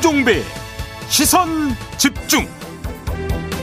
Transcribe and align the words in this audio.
김종배 0.00 0.42
시선 1.08 1.48
집중 1.98 2.46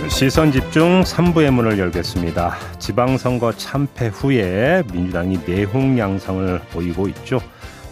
시선 0.10 0.52
집중 0.52 1.02
3부의 1.02 1.50
문을 1.50 1.80
열겠습니다. 1.80 2.56
지방선거 2.78 3.54
참패 3.54 4.08
후에 4.08 4.84
민주당이 4.92 5.40
내홍 5.48 5.98
양상을 5.98 6.60
보이고 6.74 7.08
있죠. 7.08 7.40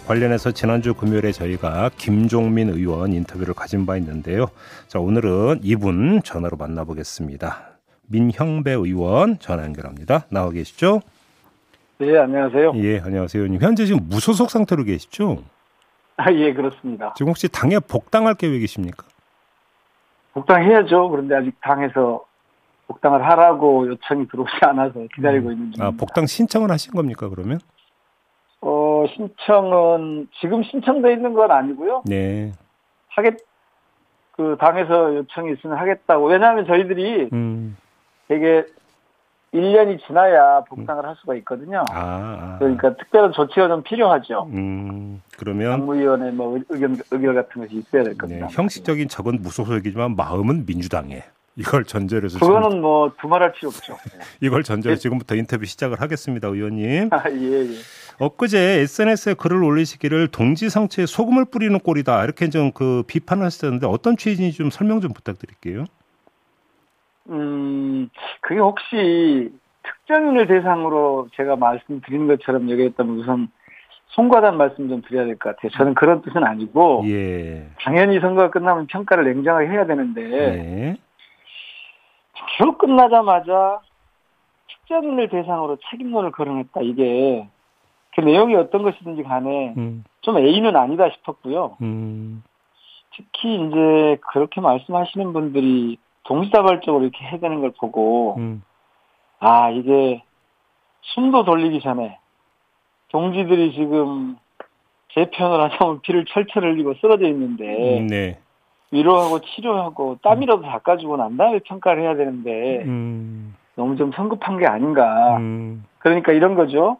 관련해서 0.06 0.52
지난주 0.52 0.92
금요일에 0.92 1.32
저희가 1.32 1.90
김종민 1.96 2.68
의원 2.68 3.14
인터뷰를 3.14 3.54
가진 3.54 3.86
바 3.86 3.96
있는데요. 3.96 4.48
자, 4.88 4.98
오늘은 4.98 5.60
이분 5.62 6.20
전화로 6.22 6.58
만나보겠습니다. 6.58 7.78
민형배 8.08 8.72
의원 8.72 9.38
전화 9.38 9.64
연결합니다. 9.64 10.26
나와 10.28 10.50
계시죠? 10.50 11.00
네, 11.98 12.18
안녕하세요. 12.18 12.72
예, 12.76 13.00
안녕하세요. 13.00 13.46
현재 13.58 13.86
지금 13.86 14.00
무소속 14.06 14.50
상태로 14.50 14.84
계시죠? 14.84 15.42
아, 16.16 16.32
예, 16.32 16.52
그렇습니다. 16.52 17.12
지금 17.16 17.30
혹시 17.30 17.48
당에 17.48 17.78
복당할 17.80 18.34
계획이십니까? 18.34 19.06
복당해야죠. 20.32 21.10
그런데 21.10 21.34
아직 21.36 21.60
당에서 21.60 22.24
복당을 22.86 23.24
하라고 23.26 23.88
요청이 23.88 24.28
들어오지 24.28 24.52
않아서 24.62 25.00
기다리고 25.14 25.50
있는 25.50 25.72
중입니다. 25.72 25.86
아, 25.86 25.90
복당 25.90 26.26
신청을 26.26 26.70
하신 26.70 26.92
겁니까, 26.92 27.28
그러면? 27.28 27.58
어, 28.60 29.04
신청은 29.14 30.28
지금 30.40 30.62
신청돼 30.62 31.12
있는 31.12 31.34
건 31.34 31.50
아니고요. 31.50 32.02
네. 32.06 32.52
하겠 33.08 33.36
그 34.32 34.56
당에서 34.58 35.14
요청이 35.14 35.52
있으면 35.52 35.78
하겠다고. 35.78 36.26
왜냐하면 36.26 36.66
저희들이 36.66 37.28
음. 37.32 37.76
되게 38.26 38.64
1년이 39.54 40.04
지나야 40.06 40.64
복당을 40.68 41.06
할 41.06 41.14
수가 41.20 41.36
있거든요. 41.36 41.84
아, 41.90 41.94
아. 41.94 42.56
그러니까 42.58 42.96
특별한 42.96 43.32
조치가 43.32 43.68
좀 43.68 43.82
필요하죠. 43.82 44.48
음, 44.52 45.22
그러면 45.38 45.70
당무위원회 45.70 46.32
뭐 46.32 46.58
의견 46.68 46.98
의견 47.10 47.34
같은 47.34 47.62
것이 47.62 47.76
있어야 47.76 48.02
될 48.02 48.12
네, 48.14 48.18
겁니다. 48.18 48.48
형식적인 48.50 49.08
적은 49.08 49.40
무소속이지만 49.42 50.16
마음은 50.16 50.66
민주당에 50.66 51.22
이걸 51.56 51.84
전제로 51.84 52.24
해서 52.24 52.40
그거는 52.40 52.80
뭐 52.80 53.12
두말할 53.20 53.52
필요 53.52 53.68
없죠. 53.68 53.92
네. 54.12 54.18
이걸 54.42 54.64
전제로 54.64 54.94
예. 54.94 54.96
지금부터 54.96 55.36
인터뷰 55.36 55.64
시작을 55.64 56.00
하겠습니다, 56.00 56.48
의원님. 56.48 57.10
아, 57.12 57.22
예, 57.30 57.60
예. 57.60 57.68
엊그제 58.18 58.58
SNS에 58.80 59.34
글을 59.34 59.62
올리시기를 59.62 60.28
동지 60.28 60.68
상처에 60.68 61.06
소금을 61.06 61.46
뿌리는 61.46 61.76
꼴이다 61.78 62.24
이렇게 62.24 62.48
좀 62.48 62.72
그 62.74 63.04
비판을 63.06 63.44
하셨는데 63.44 63.86
어떤 63.86 64.16
취지인지 64.16 64.56
좀 64.56 64.70
설명 64.70 65.00
좀 65.00 65.12
부탁드릴게요. 65.12 65.84
음, 67.30 68.08
그게 68.40 68.60
혹시 68.60 69.52
특정인을 69.82 70.46
대상으로 70.46 71.28
제가 71.34 71.56
말씀드린 71.56 72.26
것처럼 72.26 72.70
여기했다면 72.70 73.16
우선 73.18 73.48
송과단 74.08 74.56
말씀 74.56 74.88
좀 74.88 75.02
드려야 75.02 75.24
될 75.26 75.36
것 75.38 75.56
같아요. 75.56 75.70
저는 75.72 75.94
그런 75.94 76.22
뜻은 76.22 76.44
아니고 76.44 77.02
예. 77.06 77.68
당연히 77.80 78.20
선거가 78.20 78.50
끝나면 78.50 78.86
평가를 78.86 79.24
냉정하게 79.24 79.68
해야 79.68 79.86
되는데 79.86 80.22
네. 80.22 80.96
바로 82.58 82.78
끝나자마자 82.78 83.80
특정인을 84.68 85.28
대상으로 85.30 85.78
책임론을 85.90 86.30
거론했다. 86.32 86.80
이게 86.82 87.48
그 88.14 88.20
내용이 88.20 88.54
어떤 88.54 88.82
것이든지 88.82 89.22
간에 89.24 89.74
음, 89.76 90.04
좀 90.20 90.38
A는 90.38 90.76
아니다 90.76 91.08
싶었고요. 91.10 91.76
음, 91.82 92.44
특히 93.16 93.54
이제 93.56 94.18
그렇게 94.32 94.60
말씀하시는 94.60 95.32
분들이 95.32 95.98
동시다발적으로 96.24 97.04
이렇게 97.04 97.24
해대는 97.24 97.60
걸 97.60 97.72
보고 97.78 98.34
음, 98.38 98.62
아, 99.38 99.70
이게 99.70 100.22
숨도 101.02 101.44
돌리기 101.44 101.80
전에 101.80 102.18
동지들이 103.08 103.74
지금 103.74 104.36
제 105.12 105.30
표현을 105.30 105.70
하자면 105.70 106.00
피를 106.00 106.24
철철 106.26 106.64
흘리고 106.64 106.94
쓰러져 106.94 107.28
있는데 107.28 108.00
음, 108.00 108.06
네. 108.08 108.38
위로하고 108.90 109.40
치료하고 109.40 110.18
땀이라도 110.22 110.62
닦아주고 110.62 111.16
난 111.16 111.36
다음에 111.36 111.60
평가를 111.60 112.02
해야 112.02 112.16
되는데 112.16 112.82
음, 112.84 113.54
너무 113.76 113.96
좀 113.96 114.12
성급한 114.12 114.58
게 114.58 114.66
아닌가. 114.66 115.36
음, 115.36 115.84
그러니까 115.98 116.32
이런 116.32 116.54
거죠. 116.54 116.98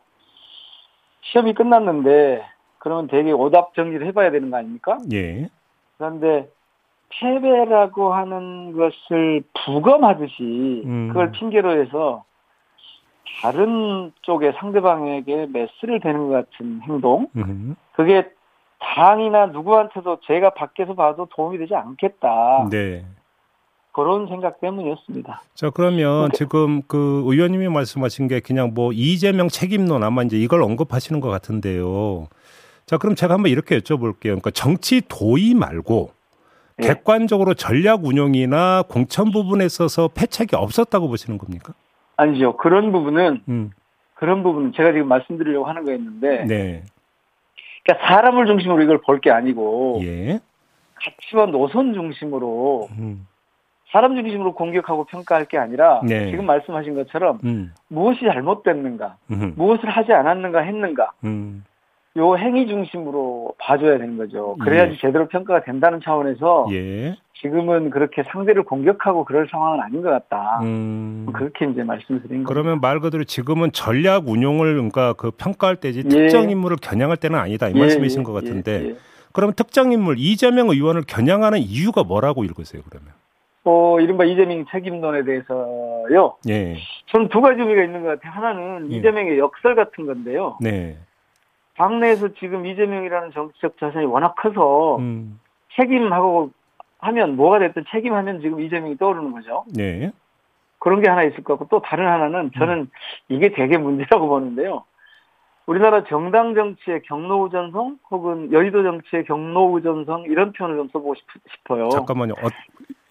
시험이 1.23 1.55
끝났는데 1.55 2.45
그러면 2.79 3.07
되게 3.07 3.33
오답 3.33 3.75
정리를 3.75 4.07
해봐야 4.07 4.31
되는 4.31 4.51
거 4.51 4.59
아닙니까? 4.59 4.99
예. 5.13 5.49
그런데 5.97 6.49
패배라고 7.11 8.15
하는 8.15 8.73
것을 8.73 9.43
부검하듯이 9.65 10.83
음. 10.85 11.09
그걸 11.09 11.31
핑계로 11.33 11.81
해서 11.81 12.25
다른 13.41 14.13
쪽에 14.23 14.53
상대방에게 14.53 15.47
메스를 15.47 16.01
대는 16.01 16.29
것 16.29 16.51
같은 16.51 16.81
행동 16.83 17.29
음, 17.37 17.77
그게 17.93 18.31
당이나 18.79 19.47
누구한테도 19.47 20.21
제가 20.27 20.51
밖에서 20.51 20.95
봐도 20.95 21.27
도움이 21.35 21.59
되지 21.59 21.75
않겠다 21.75 22.69
네. 22.71 23.05
그런 23.93 24.27
생각 24.27 24.61
때문이었습니다. 24.61 25.43
자 25.55 25.71
그러면 25.71 26.31
네. 26.31 26.39
지금 26.39 26.83
그 26.83 27.23
의원님이 27.27 27.69
말씀하신 27.69 28.27
게 28.27 28.41
그냥 28.41 28.73
뭐 28.75 28.93
이재명 28.93 29.49
책임론 29.49 30.03
아마 30.03 30.25
이제 30.25 30.37
이걸 30.37 30.63
언급하시는 30.63 31.21
것 31.21 31.29
같은데요. 31.29 32.27
자 32.87 32.99
그럼 32.99 33.15
제가 33.15 33.35
한번 33.35 33.53
이렇게 33.53 33.79
여쭤볼게요. 33.79 34.21
그러니까 34.23 34.51
정치 34.51 35.01
도의 35.09 35.55
말고 35.55 36.11
네. 36.77 36.89
객관적으로 36.89 37.55
전략 37.55 38.05
운영이나 38.05 38.83
공천 38.89 39.31
부분에 39.31 39.65
있어서 39.65 40.09
패착이 40.09 40.49
없었다고 40.55 41.09
보시는 41.09 41.39
겁니까? 41.39 41.73
아니죠. 42.17 42.57
그런 42.57 42.91
부분은 42.93 43.43
음, 43.49 43.71
그런 44.15 44.43
부분은 44.43 44.73
제가 44.73 44.93
지금 44.93 45.09
말씀드리려고 45.09 45.67
하는 45.67 45.85
거였는데 45.85 46.45
네, 46.47 46.83
그러니까 47.85 48.07
사람을 48.09 48.47
중심으로 48.47 48.83
이걸 48.83 49.01
볼 49.03 49.21
게 49.21 49.31
아니고 49.31 50.01
예, 50.03 50.41
가치와 50.95 51.47
노선 51.47 51.95
중심으로 51.95 52.89
음, 52.99 53.27
사람 53.91 54.17
중심으로 54.17 54.55
공격하고 54.55 55.05
평가할 55.05 55.45
게 55.47 55.59
아니라 55.59 56.01
네. 56.05 56.31
지금 56.31 56.47
말씀하신 56.47 56.95
것처럼 56.97 57.39
음, 57.45 57.73
무엇이 57.89 58.21
잘못됐는가, 58.23 59.17
음, 59.31 59.55
무엇을 59.57 59.89
하지 59.91 60.13
않았는가 60.13 60.61
했는가, 60.61 61.13
음, 61.25 61.65
요 62.17 62.37
행위 62.37 62.67
중심으로 62.69 63.55
봐줘야 63.59 63.99
되는 63.99 64.17
거죠. 64.17 64.57
그래야지 64.61 64.93
예. 64.93 64.99
제대로 65.01 65.27
평가가 65.27 65.65
된다는 65.65 66.01
차원에서 66.01 66.69
예, 66.71 67.17
지금은 67.41 67.91
그렇게 67.91 68.23
상대를 68.23 68.63
공격하고 68.63 69.25
그럴 69.25 69.49
상황은 69.51 69.81
아닌 69.81 70.01
것 70.01 70.11
같다. 70.11 70.61
음. 70.63 71.27
그렇게 71.35 71.67
이제 71.67 71.83
말씀드린 71.83 72.45
거죠. 72.45 72.55
그러면 72.55 72.81
말 72.81 73.01
그대로 73.01 73.25
지금은 73.25 73.73
전략 73.73 74.29
운용을 74.29 74.75
그러니까 74.75 75.15
그 75.15 75.33
평가할 75.33 75.77
때지 75.77 76.05
예. 76.05 76.09
특정 76.09 76.51
인물을 76.51 76.77
겨냥할 76.81 77.17
때는 77.17 77.37
아니다 77.37 77.69
이 77.69 77.73
예, 77.75 77.81
말씀이신 77.81 78.21
예, 78.21 78.25
것 78.25 78.33
같은데 78.33 78.73
예, 78.73 78.89
예. 78.91 78.97
그러면 79.33 79.55
특정 79.55 79.91
인물 79.91 80.15
이재명 80.17 80.69
의원을 80.69 81.03
겨냥하는 81.09 81.59
이유가 81.59 82.05
뭐라고 82.05 82.45
읽으세요 82.45 82.83
그러면? 82.89 83.13
어, 83.65 83.99
이른바 83.99 84.25
이재명 84.25 84.65
책임론에 84.71 85.25
대해서요. 85.25 86.37
예, 86.49 86.77
저는 87.07 87.29
두 87.29 87.41
가지 87.41 87.61
의미가 87.61 87.83
있는 87.83 88.03
것 88.03 88.09
같아요. 88.11 88.33
하나는 88.33 88.93
예. 88.93 88.99
이재명의 88.99 89.39
역설 89.39 89.75
같은 89.75 90.07
건데요. 90.07 90.59
네, 90.61 90.97
당내에서 91.77 92.29
지금 92.39 92.67
이재명이라는 92.67 93.33
정치적 93.33 93.79
자산이 93.79 94.07
워낙 94.07 94.35
커서 94.37 94.97
음, 94.99 95.41
책임하고 95.77 96.51
하면 96.99 97.37
뭐가 97.37 97.59
됐든 97.59 97.85
책임하면 97.91 98.41
지금 98.41 98.61
이재명이 98.61 98.97
떠오르는 98.97 99.33
거죠. 99.33 99.65
네, 99.75 100.11
그런 100.79 101.03
게 101.03 101.09
하나 101.11 101.25
있을 101.25 101.43
것 101.43 101.59
같고 101.59 101.67
또 101.71 101.83
다른 101.83 102.07
하나는 102.07 102.51
저는 102.57 102.91
이게 103.29 103.51
되게 103.53 103.77
문제라고 103.77 104.29
보는데요. 104.29 104.85
우리나라 105.67 106.05
정당 106.05 106.55
정치의 106.55 107.03
경로우전성 107.03 107.99
혹은 108.11 108.53
여의도 108.53 108.83
정치의 108.83 109.25
경로우전성 109.25 110.25
이런 110.29 110.53
표현을 110.53 110.77
좀 110.77 110.89
써보고 110.89 111.15
싶, 111.15 111.25
싶어요. 111.51 111.89
잠깐만요. 111.89 112.35
어, 112.35 112.49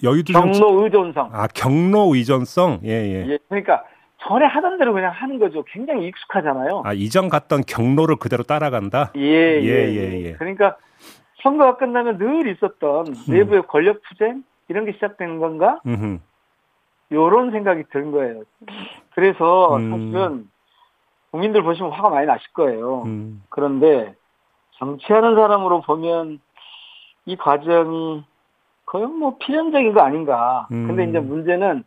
여의도 0.03 0.33
정치- 0.33 0.59
경로의존성. 0.59 1.29
아 1.33 1.47
경로 1.47 2.13
의존성, 2.13 2.79
예, 2.83 2.89
예. 2.89 3.25
예, 3.27 3.37
그러니까 3.49 3.83
전에 4.27 4.45
하던 4.45 4.77
대로 4.77 4.93
그냥 4.93 5.11
하는 5.11 5.39
거죠. 5.39 5.63
굉장히 5.63 6.07
익숙하잖아요. 6.07 6.83
아 6.85 6.93
이전 6.93 7.29
갔던 7.29 7.63
경로를 7.67 8.15
그대로 8.17 8.43
따라간다. 8.43 9.11
예, 9.15 9.21
예, 9.21 9.63
예, 9.63 9.93
예, 9.93 10.11
예, 10.11 10.25
예. 10.25 10.33
그러니까 10.33 10.77
선거가 11.41 11.77
끝나면 11.77 12.17
늘 12.17 12.47
있었던 12.47 13.07
음. 13.07 13.13
내부의 13.27 13.63
권력 13.67 14.01
투쟁 14.07 14.43
이런 14.69 14.85
게 14.85 14.93
시작되는 14.93 15.39
건가? 15.39 15.79
음, 15.85 16.21
요런 17.11 17.51
생각이 17.51 17.83
든 17.91 18.11
거예요. 18.11 18.43
그래서 19.13 19.75
음. 19.75 19.91
사실은 19.91 20.49
국민들 21.31 21.63
보시면 21.63 21.91
화가 21.91 22.09
많이 22.09 22.25
나실 22.25 22.51
거예요. 22.53 23.03
음, 23.03 23.43
그런데 23.49 24.15
정치하는 24.77 25.35
사람으로 25.35 25.81
보면 25.81 26.39
이 27.25 27.35
과정이 27.35 28.23
거의 28.85 29.07
뭐 29.07 29.37
필연적인 29.37 29.93
거 29.93 30.01
아닌가. 30.01 30.67
음. 30.71 30.87
근데 30.87 31.05
이제 31.05 31.19
문제는 31.19 31.83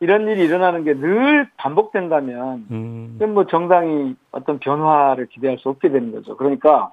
이런 0.00 0.28
일이 0.28 0.44
일어나는 0.44 0.84
게 0.84 0.94
늘 0.94 1.48
반복된다면 1.56 2.66
음, 2.70 3.18
뭐 3.32 3.46
정당이 3.46 4.14
어떤 4.30 4.58
변화를 4.58 5.26
기대할 5.26 5.58
수 5.58 5.68
없게 5.70 5.88
되는 5.88 6.12
거죠. 6.12 6.36
그러니까 6.36 6.92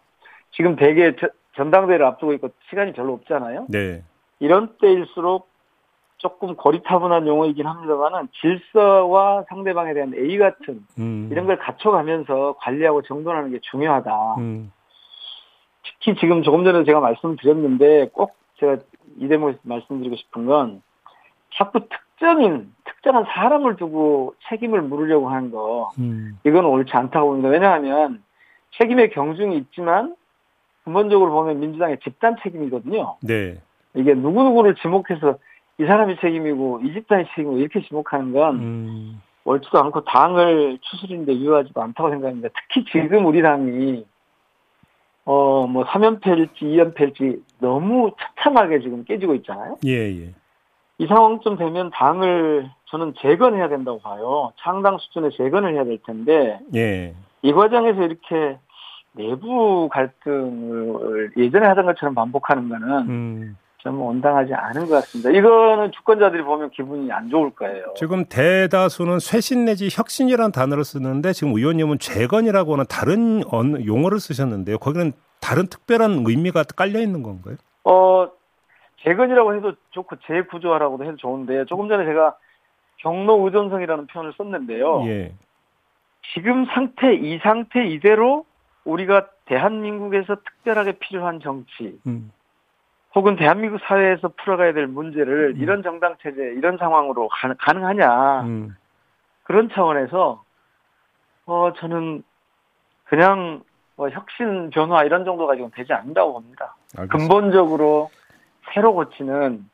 지금 0.51 0.75
대개 0.75 1.15
저- 1.19 1.27
전당대회를 1.55 2.05
앞두고 2.05 2.33
있고 2.33 2.49
시간이 2.69 2.93
별로 2.93 3.13
없잖아요. 3.13 3.65
네, 3.69 4.03
이런 4.39 4.75
때일수록 4.79 5.49
조금 6.17 6.55
고리타분한 6.55 7.27
용어이긴 7.27 7.65
합니다만은 7.67 8.29
질서와 8.41 9.43
상대방에 9.49 9.93
대한 9.93 10.13
A 10.15 10.37
같은 10.37 10.85
음, 10.97 11.27
이런 11.31 11.45
걸 11.45 11.57
갖춰가면서 11.59 12.55
관리하고 12.59 13.01
정돈하는 13.01 13.51
게 13.51 13.59
중요하다. 13.61 14.35
음, 14.37 14.71
특히 15.83 16.15
지금 16.19 16.41
조금 16.43 16.63
전에 16.63 16.85
제가 16.85 17.01
말씀드렸는데 17.01 18.09
꼭 18.13 18.35
제가 18.59 18.77
이 19.17 19.27
대목에서 19.27 19.59
말씀드리고 19.63 20.15
싶은 20.15 20.45
건 20.45 20.81
자꾸 21.55 21.81
특정인, 21.89 22.73
특정한 23.03 23.25
사람을 23.25 23.75
두고 23.75 24.33
책임을 24.47 24.81
물으려고 24.81 25.29
하는 25.29 25.51
거, 25.51 25.91
음. 25.99 26.39
이건 26.45 26.65
옳지 26.65 26.91
않다고 26.93 27.27
봅니다. 27.27 27.49
왜냐하면 27.49 28.23
책임의 28.79 29.11
경중이 29.11 29.57
있지만 29.57 30.15
근본적으로 30.85 31.31
보면 31.31 31.59
민주당의 31.59 31.99
집단 32.01 32.37
책임이거든요. 32.41 33.17
네. 33.21 33.61
이게 33.93 34.13
누구누구를 34.13 34.75
지목해서 34.75 35.37
이 35.79 35.85
사람이 35.85 36.17
책임이고 36.21 36.81
이 36.83 36.93
집단이 36.93 37.25
책임이고 37.35 37.57
이렇게 37.57 37.81
지목하는 37.81 38.31
건 38.31 38.55
음. 38.55 39.21
옳지도 39.43 39.77
않고 39.79 40.05
당을 40.05 40.79
추스리는데 40.81 41.35
유효하지도 41.35 41.81
않다고 41.81 42.09
생각합니다. 42.09 42.49
특히 42.55 42.85
지금 42.89 43.25
우리 43.25 43.41
당이 43.41 44.05
어, 45.25 45.67
뭐, 45.67 45.85
3연패일지 45.85 46.61
2연패일지 46.61 47.41
너무 47.59 48.11
처참하게 48.19 48.79
지금 48.81 49.05
깨지고 49.05 49.35
있잖아요. 49.35 49.77
예, 49.85 49.91
예. 49.91 50.33
이 50.97 51.07
상황쯤 51.07 51.57
되면 51.57 51.89
당을 51.91 52.69
저는 52.85 53.13
재건해야 53.19 53.69
된다고 53.69 53.99
봐요. 53.99 54.53
창당 54.59 54.97
수준의 54.99 55.31
재건을 55.37 55.73
해야 55.73 55.83
될 55.83 55.99
텐데. 56.05 56.59
예. 56.75 57.15
이 57.41 57.51
과정에서 57.51 58.03
이렇게 58.03 58.57
내부 59.13 59.89
갈등을 59.91 61.31
예전에 61.37 61.67
하던 61.67 61.85
것처럼 61.85 62.15
반복하는 62.15 62.69
거는 62.69 62.89
음. 63.09 63.57
좀 63.77 64.01
온당하지 64.01 64.53
않은 64.53 64.87
것 64.87 64.95
같습니다. 64.95 65.29
이거는 65.29 65.91
주권자들이 65.91 66.43
보면 66.43 66.69
기분이 66.71 67.11
안 67.11 67.29
좋을 67.29 67.51
거예요. 67.51 67.93
지금 67.97 68.25
대다수는 68.25 69.19
쇄신 69.19 69.65
내지 69.65 69.89
혁신이라는 69.91 70.51
단어를 70.53 70.85
쓰는데 70.85 71.33
지금 71.33 71.53
의원님은 71.53 71.99
재건이라고 71.99 72.73
하는 72.73 72.85
다른 72.87 73.43
용어를 73.85 74.19
쓰셨는데요. 74.19 74.77
거기는 74.77 75.11
다른 75.41 75.67
특별한 75.67 76.23
의미가 76.25 76.63
깔려 76.77 77.01
있는 77.01 77.23
건가요? 77.23 77.57
어, 77.83 78.29
재건이라고 79.03 79.55
해도 79.55 79.73
좋고 79.91 80.17
재구조화라고도 80.27 81.03
해도 81.05 81.15
좋은데 81.17 81.65
조금 81.65 81.87
전에 81.89 82.05
제가 82.05 82.35
경로 82.97 83.45
의존성이라는 83.45 84.07
표현을 84.07 84.33
썼는데요. 84.37 85.05
예. 85.07 85.33
지금 86.33 86.65
상태 86.65 87.13
이 87.13 87.37
상태 87.39 87.85
이대로 87.85 88.45
우리가 88.85 89.27
대한민국에서 89.45 90.35
특별하게 90.35 90.93
필요한 90.93 91.39
정치 91.41 91.99
음. 92.07 92.31
혹은 93.13 93.35
대한민국 93.35 93.79
사회에서 93.81 94.29
풀어가야 94.37 94.73
될 94.73 94.87
문제를 94.87 95.53
음. 95.55 95.61
이런 95.61 95.83
정당 95.83 96.15
체제, 96.21 96.41
이런 96.41 96.77
상황으로 96.77 97.27
가, 97.27 97.73
능하냐 97.73 98.41
음. 98.43 98.75
그런 99.43 99.69
차원에서 99.69 100.43
어 101.45 101.73
저는 101.77 102.23
그냥 103.03 103.61
뭐 103.97 104.09
혁신 104.09 104.69
변화 104.69 105.03
이런 105.03 105.25
정도 105.25 105.45
가지고는 105.45 105.71
되지 105.75 105.93
않는다고 105.93 106.33
봅니다. 106.33 106.75
알겠습니다. 106.97 107.17
근본적으로 107.17 108.09
새로 108.73 108.93
고치는 108.93 109.69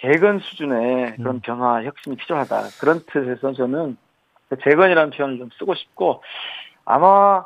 재건 0.00 0.38
수준의 0.40 1.16
그런 1.16 1.36
음. 1.36 1.40
변화, 1.40 1.82
혁신이 1.82 2.16
필요하다. 2.16 2.62
그런 2.80 3.00
뜻에서 3.06 3.52
저는 3.52 3.96
재건이라는 4.62 5.10
표현을 5.10 5.38
좀 5.38 5.48
쓰고 5.58 5.74
싶고 5.74 6.22
아마 6.84 7.44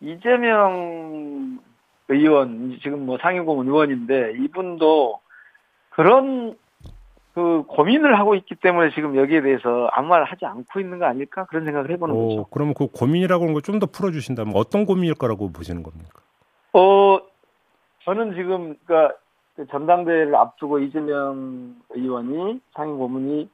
이재명 0.00 1.58
의원 2.08 2.78
지금 2.82 3.06
뭐 3.06 3.16
상임고문 3.18 3.66
의원인데 3.66 4.34
이분도 4.44 5.20
그런 5.90 6.56
그 7.34 7.64
고민을 7.66 8.18
하고 8.18 8.34
있기 8.36 8.54
때문에 8.56 8.90
지금 8.94 9.16
여기에 9.16 9.40
대해서 9.42 9.88
아무 9.92 10.08
말 10.08 10.22
하지 10.24 10.44
않고 10.44 10.78
있는 10.78 10.98
거 10.98 11.06
아닐까 11.06 11.46
그런 11.46 11.64
생각을 11.64 11.90
해보는 11.92 12.14
오, 12.14 12.28
거죠. 12.28 12.44
그러면 12.50 12.74
그 12.74 12.86
고민이라고 12.88 13.42
하는 13.42 13.54
걸 13.54 13.62
좀 13.62 13.78
더 13.80 13.86
풀어주신다면 13.86 14.52
어떤 14.54 14.84
고민일 14.84 15.14
거라고 15.14 15.50
보시는 15.50 15.82
겁니까? 15.82 16.20
어 16.74 17.18
저는 18.04 18.34
지금 18.34 18.76
그러니까 18.84 19.16
전당대회를 19.70 20.34
앞두고 20.34 20.80
이재명 20.80 21.76
의원이 21.90 22.60
상임 22.74 22.98
고문이 22.98 23.48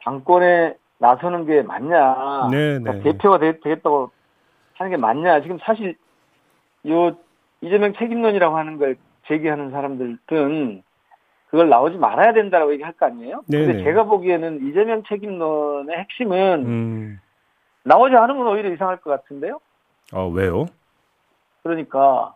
당권에 0.00 0.76
나서는 0.98 1.46
게 1.46 1.62
맞냐, 1.62 2.48
네, 2.50 2.78
그러니까 2.78 2.92
네. 2.92 3.02
대표가 3.02 3.38
되, 3.38 3.58
겠다고 3.58 4.10
하는 4.74 4.90
게 4.90 4.96
맞냐. 4.96 5.40
지금 5.42 5.58
사실 5.62 5.96
요 6.88 7.16
이재명 7.60 7.92
책임론이라고 7.94 8.56
하는 8.56 8.78
걸 8.78 8.96
제기하는 9.26 9.70
사람들은 9.70 10.82
그걸 11.50 11.68
나오지 11.68 11.96
말아야 11.96 12.32
된다라고 12.34 12.72
얘기할 12.72 12.92
거 12.92 13.06
아니에요? 13.06 13.42
네네. 13.46 13.66
근데 13.66 13.84
제가 13.84 14.04
보기에는 14.04 14.68
이재명 14.68 15.02
책임론의 15.04 15.96
핵심은 15.96 16.66
음. 16.66 17.20
나오지 17.84 18.14
않으면 18.14 18.46
오히려 18.46 18.70
이상할 18.70 18.98
것 18.98 19.10
같은데요? 19.10 19.60
아, 20.12 20.20
왜요? 20.20 20.66
그러니까 21.62 22.34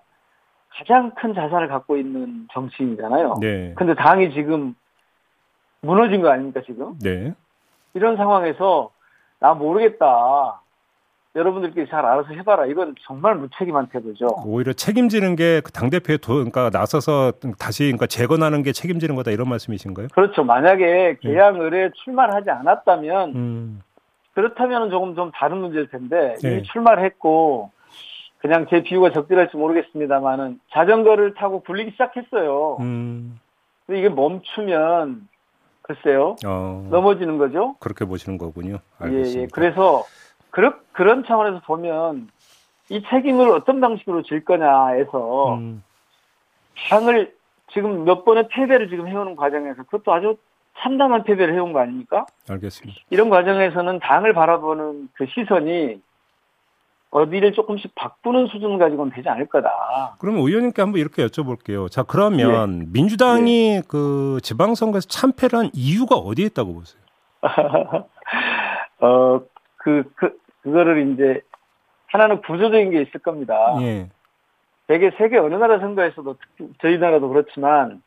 가장 0.74 1.10
큰 1.14 1.34
자산을 1.34 1.68
갖고 1.68 1.96
있는 1.96 2.48
정치인이잖아요. 2.52 3.38
네. 3.40 3.74
근데 3.76 3.94
당이 3.94 4.32
지금 4.32 4.74
무너진 5.80 6.22
거 6.22 6.30
아닙니까, 6.30 6.62
지금? 6.64 6.98
네. 7.00 7.34
이런 7.94 8.16
상황에서 8.16 8.90
나 9.38 9.54
모르겠다. 9.54 10.60
여러분들끼리 11.34 11.88
잘 11.88 12.04
알아서 12.04 12.28
해봐라. 12.28 12.66
이건 12.66 12.94
정말 13.06 13.34
무책임한 13.36 13.88
태도죠. 13.88 14.28
오히려 14.44 14.72
책임지는 14.72 15.34
게그 15.34 15.72
당대표에 15.72 16.18
도, 16.18 16.34
그러니까 16.34 16.68
나서서 16.70 17.32
다시 17.58 17.84
그러니까 17.84 18.06
재건하는 18.06 18.62
게 18.62 18.72
책임지는 18.72 19.14
거다 19.14 19.30
이런 19.30 19.48
말씀이신가요? 19.48 20.08
그렇죠. 20.12 20.44
만약에 20.44 21.16
계약 21.20 21.56
의뢰 21.56 21.90
출마를 22.04 22.34
하지 22.34 22.50
않았다면 22.50 23.34
음. 23.34 23.82
그렇다면 24.34 24.90
조금 24.90 25.14
좀 25.14 25.30
다른 25.32 25.58
문제일 25.58 25.88
텐데 25.88 26.34
네. 26.42 26.50
이미 26.50 26.62
출마를 26.64 27.02
했고 27.04 27.70
그냥 28.42 28.66
제 28.68 28.82
비유가 28.82 29.12
적절할지 29.12 29.56
모르겠습니다만은 29.56 30.58
자전거를 30.72 31.34
타고 31.34 31.60
굴리기 31.60 31.92
시작했어요. 31.92 32.76
음. 32.80 33.38
근데 33.86 34.00
이게 34.00 34.08
멈추면 34.08 35.28
글쎄요 35.82 36.34
어. 36.44 36.86
넘어지는 36.90 37.38
거죠. 37.38 37.76
그렇게 37.78 38.04
보시는 38.04 38.38
거군요. 38.38 38.78
알겠습니다. 38.98 39.38
예, 39.38 39.42
예. 39.44 39.48
그래서 39.52 40.04
그런 40.50 40.74
그런 40.90 41.24
차원에서 41.24 41.60
보면 41.60 42.28
이 42.88 43.02
책임을 43.08 43.48
어떤 43.50 43.80
방식으로 43.80 44.22
질 44.22 44.44
거냐에서 44.44 45.54
음. 45.54 45.84
당을 46.90 47.32
지금 47.72 48.04
몇 48.04 48.24
번의 48.24 48.48
패배를 48.48 48.88
지금 48.88 49.06
해오는 49.06 49.36
과정에서 49.36 49.84
그것도 49.84 50.12
아주 50.12 50.36
참담한 50.78 51.22
패배를 51.22 51.54
해온 51.54 51.72
거 51.72 51.78
아닙니까? 51.78 52.26
알겠습니다. 52.50 53.00
이런 53.10 53.30
과정에서는 53.30 54.00
당을 54.00 54.32
바라보는 54.32 55.10
그 55.12 55.26
시선이 55.26 56.02
어디를 57.12 57.52
조금씩 57.52 57.94
바꾸는 57.94 58.46
수준 58.46 58.78
가지고는 58.78 59.12
되지 59.12 59.28
않을 59.28 59.46
거다. 59.46 60.16
그러면 60.18 60.40
의원님께 60.40 60.80
한번 60.80 60.98
이렇게 60.98 61.24
여쭤볼게요. 61.24 61.90
자, 61.90 62.02
그러면 62.02 62.78
네. 62.78 62.86
민주당이 62.90 63.74
네. 63.76 63.82
그 63.86 64.38
지방선거에서 64.42 65.08
참패를 65.08 65.58
한 65.58 65.70
이유가 65.74 66.16
어디에 66.16 66.46
있다고 66.46 66.72
보세요? 66.72 67.02
어, 69.00 69.42
그, 69.76 70.04
그, 70.16 70.38
그거를 70.62 71.12
이제 71.12 71.42
하나는 72.06 72.40
구조적인 72.40 72.90
게 72.90 73.02
있을 73.02 73.20
겁니다. 73.20 73.76
예. 73.82 74.08
되게 74.86 75.10
세계 75.18 75.36
어느 75.36 75.54
나라 75.54 75.80
선거에서도 75.80 76.36
저희 76.80 76.98
나라도 76.98 77.28
그렇지만 77.28 78.02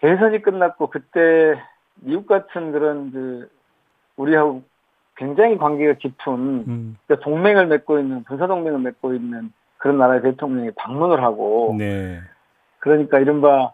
대선이 0.00 0.40
끝났고 0.40 0.88
그때 0.88 1.60
미국 1.96 2.26
같은 2.26 2.72
그런 2.72 3.12
그 3.12 3.50
우리하고 4.16 4.62
굉장히 5.16 5.56
관계가 5.56 5.94
깊은 5.94 6.32
음. 6.32 6.96
그러니까 7.06 7.24
동맹을 7.24 7.66
맺고 7.66 7.98
있는 7.98 8.24
군사 8.24 8.46
동맹을 8.46 8.80
맺고 8.80 9.14
있는 9.14 9.52
그런 9.78 9.98
나라의 9.98 10.22
대통령이 10.22 10.70
방문을 10.76 11.22
하고 11.22 11.74
네. 11.78 12.20
그러니까 12.78 13.18
이른바 13.18 13.72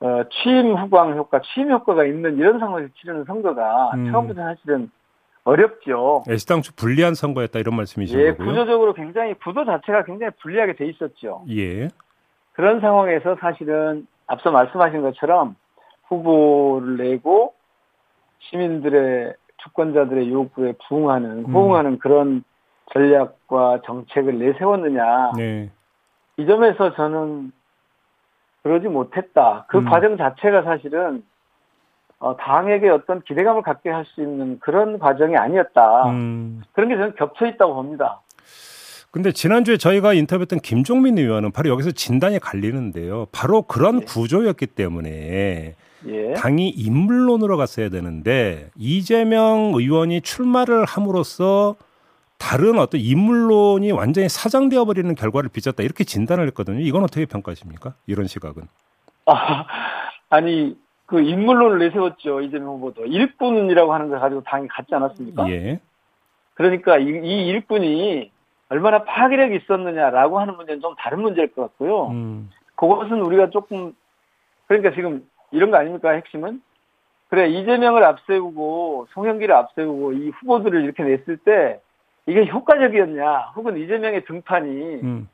어, 0.00 0.22
취임 0.30 0.74
후광 0.74 1.16
효과, 1.16 1.40
취임 1.40 1.70
효과가 1.70 2.04
있는 2.04 2.36
이런 2.36 2.58
상황에서 2.58 2.92
치르는 3.00 3.24
선거가 3.24 3.92
음. 3.94 4.10
처음부터 4.12 4.42
사실은 4.42 4.90
어렵죠. 5.44 6.24
애시당초 6.28 6.72
불리한 6.74 7.14
선거였다 7.14 7.60
이런 7.60 7.76
말씀이신 7.76 8.18
예, 8.18 8.30
거고요. 8.32 8.46
구조적으로 8.48 8.94
굉장히 8.94 9.34
구도 9.34 9.64
자체가 9.64 10.04
굉장히 10.04 10.32
불리하게 10.42 10.74
돼 10.74 10.86
있었죠. 10.88 11.44
예. 11.50 11.88
그런 12.52 12.80
상황에서 12.80 13.36
사실은 13.36 14.06
앞서 14.26 14.50
말씀하신 14.50 15.02
것처럼 15.02 15.54
후보를 16.08 16.96
내고 16.96 17.54
시민들의 18.40 19.34
주권자들의 19.66 20.32
요구에 20.32 20.74
부응하는 20.88 21.44
음. 21.46 21.54
호응하는 21.54 21.98
그런 21.98 22.42
전략과 22.92 23.82
정책을 23.84 24.38
내세웠느냐. 24.38 25.32
네. 25.36 25.70
이 26.36 26.46
점에서 26.46 26.94
저는 26.94 27.52
그러지 28.62 28.88
못했다. 28.88 29.66
그 29.68 29.78
음. 29.78 29.84
과정 29.84 30.16
자체가 30.16 30.62
사실은 30.62 31.24
어, 32.18 32.36
당에게 32.36 32.88
어떤 32.88 33.20
기대감을 33.22 33.62
갖게 33.62 33.90
할 33.90 34.04
수 34.06 34.22
있는 34.22 34.58
그런 34.60 34.98
과정이 34.98 35.36
아니었다. 35.36 36.08
음. 36.10 36.62
그런 36.72 36.88
게 36.88 36.96
저는 36.96 37.14
겹쳐 37.16 37.46
있다고 37.46 37.74
봅니다. 37.74 38.20
근데 39.10 39.32
지난주에 39.32 39.76
저희가 39.76 40.12
인터뷰했던 40.12 40.60
김종민 40.60 41.16
의원은 41.18 41.52
바로 41.52 41.70
여기서 41.70 41.90
진단이 41.92 42.38
갈리는데요. 42.38 43.26
바로 43.32 43.62
그런 43.62 44.00
네. 44.00 44.04
구조였기 44.04 44.66
때문에 44.66 45.74
예. 46.08 46.34
당이 46.34 46.68
인물론으로 46.70 47.56
갔어야 47.56 47.88
되는데 47.88 48.70
이재명 48.76 49.72
의원이 49.74 50.20
출마를 50.20 50.84
함으로써 50.84 51.76
다른 52.38 52.78
어떤 52.78 53.00
인물론이 53.00 53.92
완전히 53.92 54.28
사장되어 54.28 54.84
버리는 54.84 55.12
결과를 55.14 55.48
빚었다 55.50 55.82
이렇게 55.82 56.04
진단을 56.04 56.46
했거든요. 56.48 56.80
이건 56.80 57.02
어떻게 57.02 57.24
평가하십니까? 57.26 57.94
이런 58.06 58.26
시각은? 58.26 58.62
아, 59.26 59.66
아니 60.28 60.76
그 61.06 61.20
인물론을 61.20 61.78
내세웠죠 61.78 62.40
이재명 62.42 62.74
후보도 62.74 63.06
일꾼이라고 63.06 63.94
하는 63.94 64.08
걸 64.08 64.20
가지고 64.20 64.42
당이 64.42 64.68
갖지 64.68 64.94
않았습니까? 64.94 65.48
예. 65.50 65.80
그러니까 66.54 66.98
이, 66.98 67.04
이 67.04 67.46
일꾼이 67.48 68.30
얼마나 68.68 69.04
파괴력이 69.04 69.56
있었느냐라고 69.56 70.40
하는 70.40 70.56
문제는 70.56 70.80
좀 70.80 70.94
다른 70.96 71.22
문제일 71.22 71.52
것 71.54 71.62
같고요. 71.62 72.08
음. 72.08 72.50
그것은 72.74 73.20
우리가 73.20 73.50
조금 73.50 73.92
그러니까 74.66 74.92
지금 74.94 75.24
이런 75.56 75.70
거 75.70 75.78
아닙니까 75.78 76.10
핵심은? 76.10 76.60
그래 77.28 77.48
이재명을 77.48 78.04
앞세우고 78.04 79.08
송영기를 79.10 79.54
앞세우고 79.54 80.12
이 80.12 80.28
후보들을 80.30 80.84
이렇게 80.84 81.02
냈을 81.02 81.38
때 81.38 81.80
이게 82.26 82.46
효과적이었냐 82.46 83.52
혹은 83.56 83.76
이재명의 83.78 84.24
등판이 84.24 85.00
음. 85.02 85.28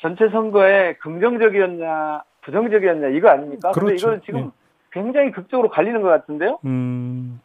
전체 0.00 0.28
선거에 0.30 0.94
긍정적이었냐 0.94 2.22
부정적이었냐 2.42 3.08
이거 3.08 3.28
아닙니까? 3.28 3.70
근데 3.72 3.86
그렇죠. 3.86 4.06
이거는 4.06 4.22
지금 4.24 4.50
굉장히 4.90 5.30
극적으로 5.30 5.68
갈리는 5.68 6.00
것 6.02 6.08
같은데요. 6.08 6.58
음. 6.64 7.40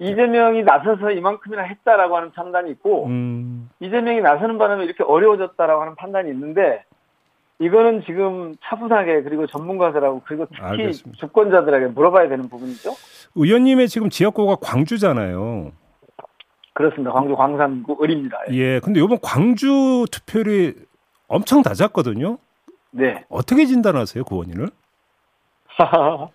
이재명이 0.00 0.64
나서서 0.64 1.12
이만큼이나 1.12 1.62
했다라고 1.62 2.16
하는 2.16 2.32
판단이 2.32 2.70
있고 2.72 3.06
음. 3.06 3.70
이재명이 3.80 4.20
나서는 4.20 4.58
바람에 4.58 4.84
이렇게 4.84 5.04
어려워졌다라고 5.04 5.80
하는 5.80 5.94
판단이 5.94 6.30
있는데 6.30 6.84
이거는 7.60 8.02
지금 8.04 8.54
차분하게 8.64 9.22
그리고 9.22 9.46
전문가들하고 9.46 10.22
그리고 10.26 10.46
특히 10.46 10.62
알겠습니다. 10.62 11.18
주권자들에게 11.18 11.86
물어봐야 11.88 12.28
되는 12.28 12.48
부분이죠. 12.48 12.90
의원님의 13.36 13.88
지금 13.88 14.10
지역구가 14.10 14.56
광주잖아요. 14.56 15.72
그렇습니다. 16.72 17.12
광주 17.12 17.36
광산구 17.36 17.98
을입니다. 18.02 18.38
예. 18.50 18.56
예. 18.56 18.80
근데 18.80 19.00
이번 19.00 19.18
광주 19.22 20.04
투표율이 20.10 20.74
엄청 21.28 21.62
낮았거든요. 21.64 22.38
네. 22.90 23.24
어떻게 23.28 23.64
진단하세요, 23.66 24.24
그 24.24 24.36
원인을? 24.36 24.68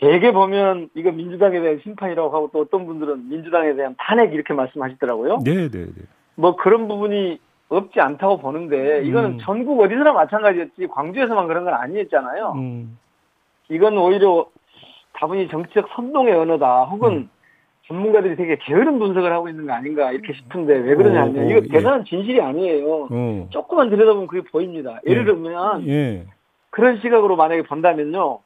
대개 0.00 0.32
보면 0.32 0.88
이거 0.94 1.10
민주당에 1.10 1.60
대한 1.60 1.80
심판이라고 1.82 2.34
하고 2.34 2.50
또 2.52 2.60
어떤 2.60 2.86
분들은 2.86 3.28
민주당에 3.28 3.74
대한 3.74 3.94
탄핵 3.98 4.32
이렇게 4.32 4.54
말씀하시더라고요. 4.54 5.40
네, 5.44 5.68
네, 5.68 5.86
네. 5.86 5.92
뭐 6.36 6.56
그런 6.56 6.88
부분이 6.88 7.38
없지 7.70 8.00
않다고 8.00 8.38
보는데 8.38 9.02
이거는 9.04 9.30
음. 9.32 9.38
전국 9.40 9.80
어디서나 9.80 10.12
마찬가지였지 10.12 10.88
광주에서만 10.88 11.46
그런 11.46 11.64
건 11.64 11.74
아니었잖아요. 11.74 12.52
음. 12.56 12.98
이건 13.68 13.96
오히려 13.96 14.46
다분히 15.12 15.48
정치적 15.48 15.88
선동의 15.94 16.34
언어다. 16.34 16.84
혹은 16.84 17.12
음. 17.12 17.30
전문가들이 17.86 18.36
되게 18.36 18.56
게으른 18.56 18.98
분석을 18.98 19.32
하고 19.32 19.48
있는 19.48 19.66
거 19.66 19.72
아닌가 19.72 20.12
이렇게 20.12 20.32
싶은데 20.32 20.74
왜 20.78 20.94
그러냐면 20.94 21.36
오, 21.36 21.46
오, 21.46 21.50
이거 21.50 21.60
예. 21.64 21.68
대단한 21.68 22.04
진실이 22.04 22.40
아니에요. 22.40 23.08
어. 23.10 23.46
조금만 23.50 23.90
들여다보면 23.90 24.26
그게 24.26 24.48
보입니다. 24.50 25.00
예를 25.06 25.22
예. 25.22 25.26
들면 25.26 25.88
예. 25.88 26.26
그런 26.70 27.00
시각으로 27.00 27.36
만약에 27.36 27.62
본다면요. 27.62 28.40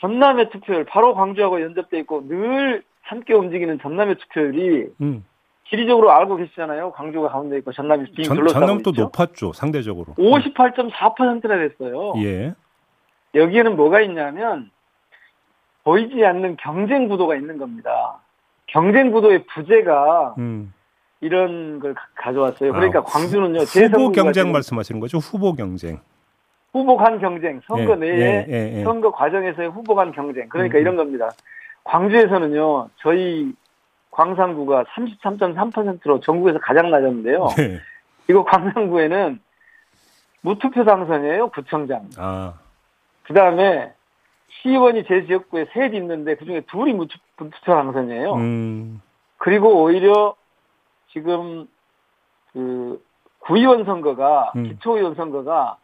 전남의 0.00 0.50
투표율 0.50 0.84
바로 0.84 1.14
광주하고 1.14 1.60
연접돼 1.60 1.98
있고 2.00 2.26
늘 2.26 2.82
함께 3.02 3.34
움직이는 3.34 3.78
전남의 3.80 4.16
투표율이 4.16 4.88
음. 5.02 5.24
지리적으로 5.70 6.10
알고 6.10 6.36
계시잖아요. 6.36 6.90
광주가 6.92 7.28
가운데 7.28 7.56
있고 7.58 7.72
전남이 7.72 8.12
빙 8.12 8.24
전, 8.24 8.46
전남도 8.48 8.90
있죠. 8.90 9.02
높았죠, 9.02 9.52
상대적으로. 9.52 10.14
58.4%나 10.14 11.56
됐어요. 11.68 12.12
예. 12.18 12.54
여기에는 13.34 13.76
뭐가 13.76 14.00
있냐면 14.00 14.70
보이지 15.84 16.24
않는 16.24 16.56
경쟁 16.56 17.08
구도가 17.08 17.36
있는 17.36 17.56
겁니다. 17.58 18.18
경쟁 18.66 19.12
구도의 19.12 19.44
부재가 19.44 20.34
음. 20.38 20.72
이런 21.20 21.78
걸 21.80 21.94
가- 21.94 22.06
가져왔어요. 22.16 22.72
그러니까 22.72 23.00
아, 23.00 23.02
광주는요. 23.04 23.60
후보 23.60 23.64
제3국가 23.64 24.14
경쟁 24.14 24.32
지금 24.32 24.52
말씀하시는 24.52 25.00
거죠? 25.00 25.18
후보 25.18 25.54
경쟁. 25.54 26.00
후보 26.72 26.96
간 26.96 27.18
경쟁, 27.18 27.60
선거 27.66 27.92
예, 27.92 27.96
내에 27.96 28.18
예, 28.18 28.46
예, 28.48 28.78
예. 28.78 28.84
선거 28.84 29.10
과정에서의 29.10 29.70
후보 29.70 29.94
간 29.94 30.12
경쟁. 30.12 30.48
그러니까 30.48 30.78
음. 30.78 30.80
이런 30.80 30.96
겁니다. 30.96 31.30
광주에서는요. 31.84 32.88
저희 32.98 33.52
광산구가 34.10 34.84
33.3%로 34.84 36.20
전국에서 36.20 36.58
가장 36.58 36.90
낮았는데요. 36.90 37.48
네. 37.56 37.78
이거 38.28 38.44
광산구에는 38.44 39.40
무투표 40.42 40.84
당선이에요. 40.84 41.48
구청장. 41.50 42.08
아. 42.16 42.54
그 43.24 43.34
다음에 43.34 43.92
시의원이 44.62 45.04
제 45.04 45.26
지역구에 45.26 45.66
셋 45.72 45.94
있는데 45.94 46.34
그 46.36 46.44
중에 46.44 46.62
둘이 46.62 46.92
무투, 46.92 47.16
무투표 47.36 47.72
당선이에요. 47.72 48.34
음. 48.34 49.00
그리고 49.38 49.82
오히려 49.82 50.34
지금 51.12 51.66
그 52.52 53.02
구의원 53.40 53.84
선거가 53.84 54.52
음. 54.56 54.64
기초의원 54.64 55.14
선거가 55.14 55.76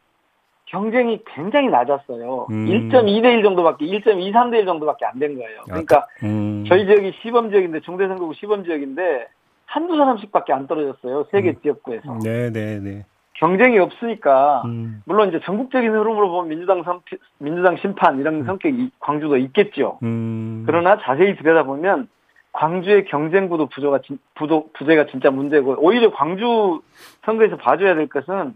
경쟁이 0.66 1.20
굉장히 1.26 1.68
낮았어요. 1.68 2.46
음. 2.50 2.66
1.2대 2.66 3.24
1 3.38 3.42
정도밖에 3.42 3.86
1.23대 3.86 4.54
1 4.58 4.66
정도밖에 4.66 5.04
안 5.06 5.18
된 5.18 5.36
거예요. 5.36 5.60
그러니까 5.64 6.06
음. 6.24 6.64
저희 6.68 6.84
지역이 6.86 7.12
시범 7.22 7.50
지역인데 7.50 7.80
중대선거구 7.80 8.34
시범 8.34 8.64
지역인데 8.64 9.26
한두 9.66 9.96
사람씩밖에 9.96 10.52
안 10.52 10.66
떨어졌어요. 10.66 11.26
세개 11.30 11.50
음. 11.50 11.54
지역구에서. 11.62 12.18
네, 12.22 12.50
네, 12.50 12.78
네. 12.80 13.04
경쟁이 13.34 13.78
없으니까 13.78 14.62
음. 14.64 15.02
물론 15.04 15.28
이제 15.28 15.40
전국적인 15.44 15.90
흐름으로 15.90 16.30
보면 16.30 16.48
민주당 16.48 16.82
선, 16.82 17.00
민주당 17.38 17.76
심판 17.76 18.18
이런 18.18 18.44
성격이 18.44 18.90
광주도 18.98 19.36
있겠죠. 19.36 19.98
음. 20.02 20.64
그러나 20.66 20.98
자세히 21.02 21.36
들여다보면 21.36 22.08
광주의 22.52 23.04
경쟁 23.04 23.48
구도 23.48 23.66
부조가 23.66 24.00
진- 24.00 24.18
부도 24.34 24.70
부재가 24.72 25.06
진짜 25.06 25.30
문제고 25.30 25.76
오히려 25.78 26.10
광주 26.12 26.80
선거에서 27.26 27.56
봐줘야 27.56 27.94
될 27.94 28.08
것은 28.08 28.54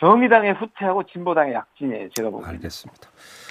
정의당의 0.00 0.54
후퇴하고 0.54 1.04
진보당의 1.12 1.54
약진이에요. 1.54 2.08
제가 2.14 2.30
보기에. 2.30 2.48
알겠습니다. 2.50 3.08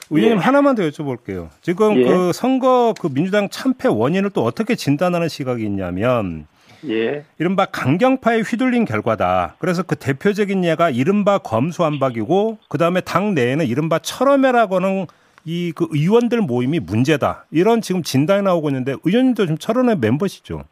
의원님 0.10 0.38
예. 0.38 0.42
하나만 0.42 0.76
더 0.76 0.84
여쭤볼게요. 0.84 1.50
지금 1.62 1.98
예. 1.98 2.04
그 2.06 2.32
선거 2.34 2.94
그 3.00 3.10
민주당 3.10 3.50
참패 3.50 3.90
원인을 3.90 4.30
또 4.30 4.44
어떻게 4.44 4.76
진단하는 4.76 5.28
시각이 5.28 5.64
있냐면 5.66 6.48
예. 6.88 7.26
이른바 7.40 7.66
강경파에 7.66 8.42
휘둘린 8.42 8.86
결과다. 8.86 9.56
그래서 9.60 9.84
그 9.84 9.96
대표적인 9.98 10.64
예가 10.64 10.90
이른바 10.92 11.38
검수안박이고 11.40 12.60
그 12.70 12.78
다음에 12.78 13.02
당 13.02 13.34
내에는 13.34 13.66
이른바 13.66 14.00
철험회라고는 14.00 15.08
이 15.46 15.72
그 15.76 15.88
의원들 15.92 16.42
모임이 16.42 16.80
문제다. 16.80 17.46
이런 17.52 17.82
지금 17.82 18.04
진단이 18.04 18.44
나오고 18.44 18.70
있는데 18.70 18.96
의원님도 19.04 19.46
지금 19.46 19.58
철원회 19.58 19.96
멤버시죠. 19.96 20.64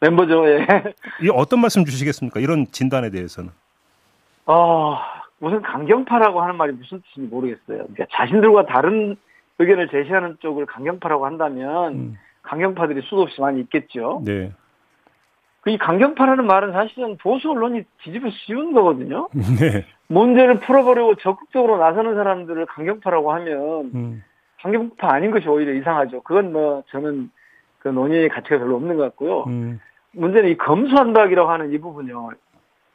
멤버죠. 0.00 0.48
예. 0.48 0.66
이 1.22 1.28
어떤 1.32 1.60
말씀 1.60 1.84
주시겠습니까? 1.84 2.38
이런 2.40 2.66
진단에 2.70 3.10
대해서는. 3.10 3.50
어, 4.48 4.98
무슨 5.38 5.60
강경파라고 5.60 6.40
하는 6.40 6.56
말이 6.56 6.72
무슨 6.72 7.02
뜻인지 7.02 7.28
모르겠어요. 7.28 7.60
그러니까 7.66 8.06
자신들과 8.10 8.64
다른 8.66 9.16
의견을 9.58 9.88
제시하는 9.88 10.38
쪽을 10.40 10.66
강경파라고 10.66 11.26
한다면 11.26 11.92
음, 11.92 12.18
강경파들이 12.42 13.02
수도 13.02 13.22
없이 13.22 13.40
많이 13.40 13.60
있겠죠. 13.60 14.22
네. 14.24 14.52
그이 15.60 15.76
강경파라는 15.76 16.46
말은 16.46 16.72
사실은 16.72 17.18
보수 17.18 17.50
언론이 17.50 17.82
뒤집어 18.02 18.30
씌운 18.30 18.72
거거든요. 18.72 19.28
네. 19.60 19.84
문제를 20.06 20.60
풀어보려고 20.60 21.16
적극적으로 21.16 21.76
나서는 21.76 22.14
사람들을 22.14 22.64
강경파라고 22.66 23.32
하면 23.32 23.90
음, 23.94 24.24
강경파 24.62 25.12
아닌 25.12 25.30
것이 25.30 25.46
오히려 25.46 25.74
이상하죠. 25.74 26.22
그건 26.22 26.52
뭐 26.52 26.82
저는 26.88 27.30
그 27.80 27.88
논의의 27.88 28.30
가치가 28.30 28.58
별로 28.58 28.76
없는 28.76 28.96
것 28.96 29.02
같고요. 29.02 29.44
음. 29.48 29.78
문제는 30.12 30.48
이 30.48 30.56
검수한박이라고 30.56 31.50
하는 31.50 31.72
이 31.72 31.78
부분요. 31.78 32.30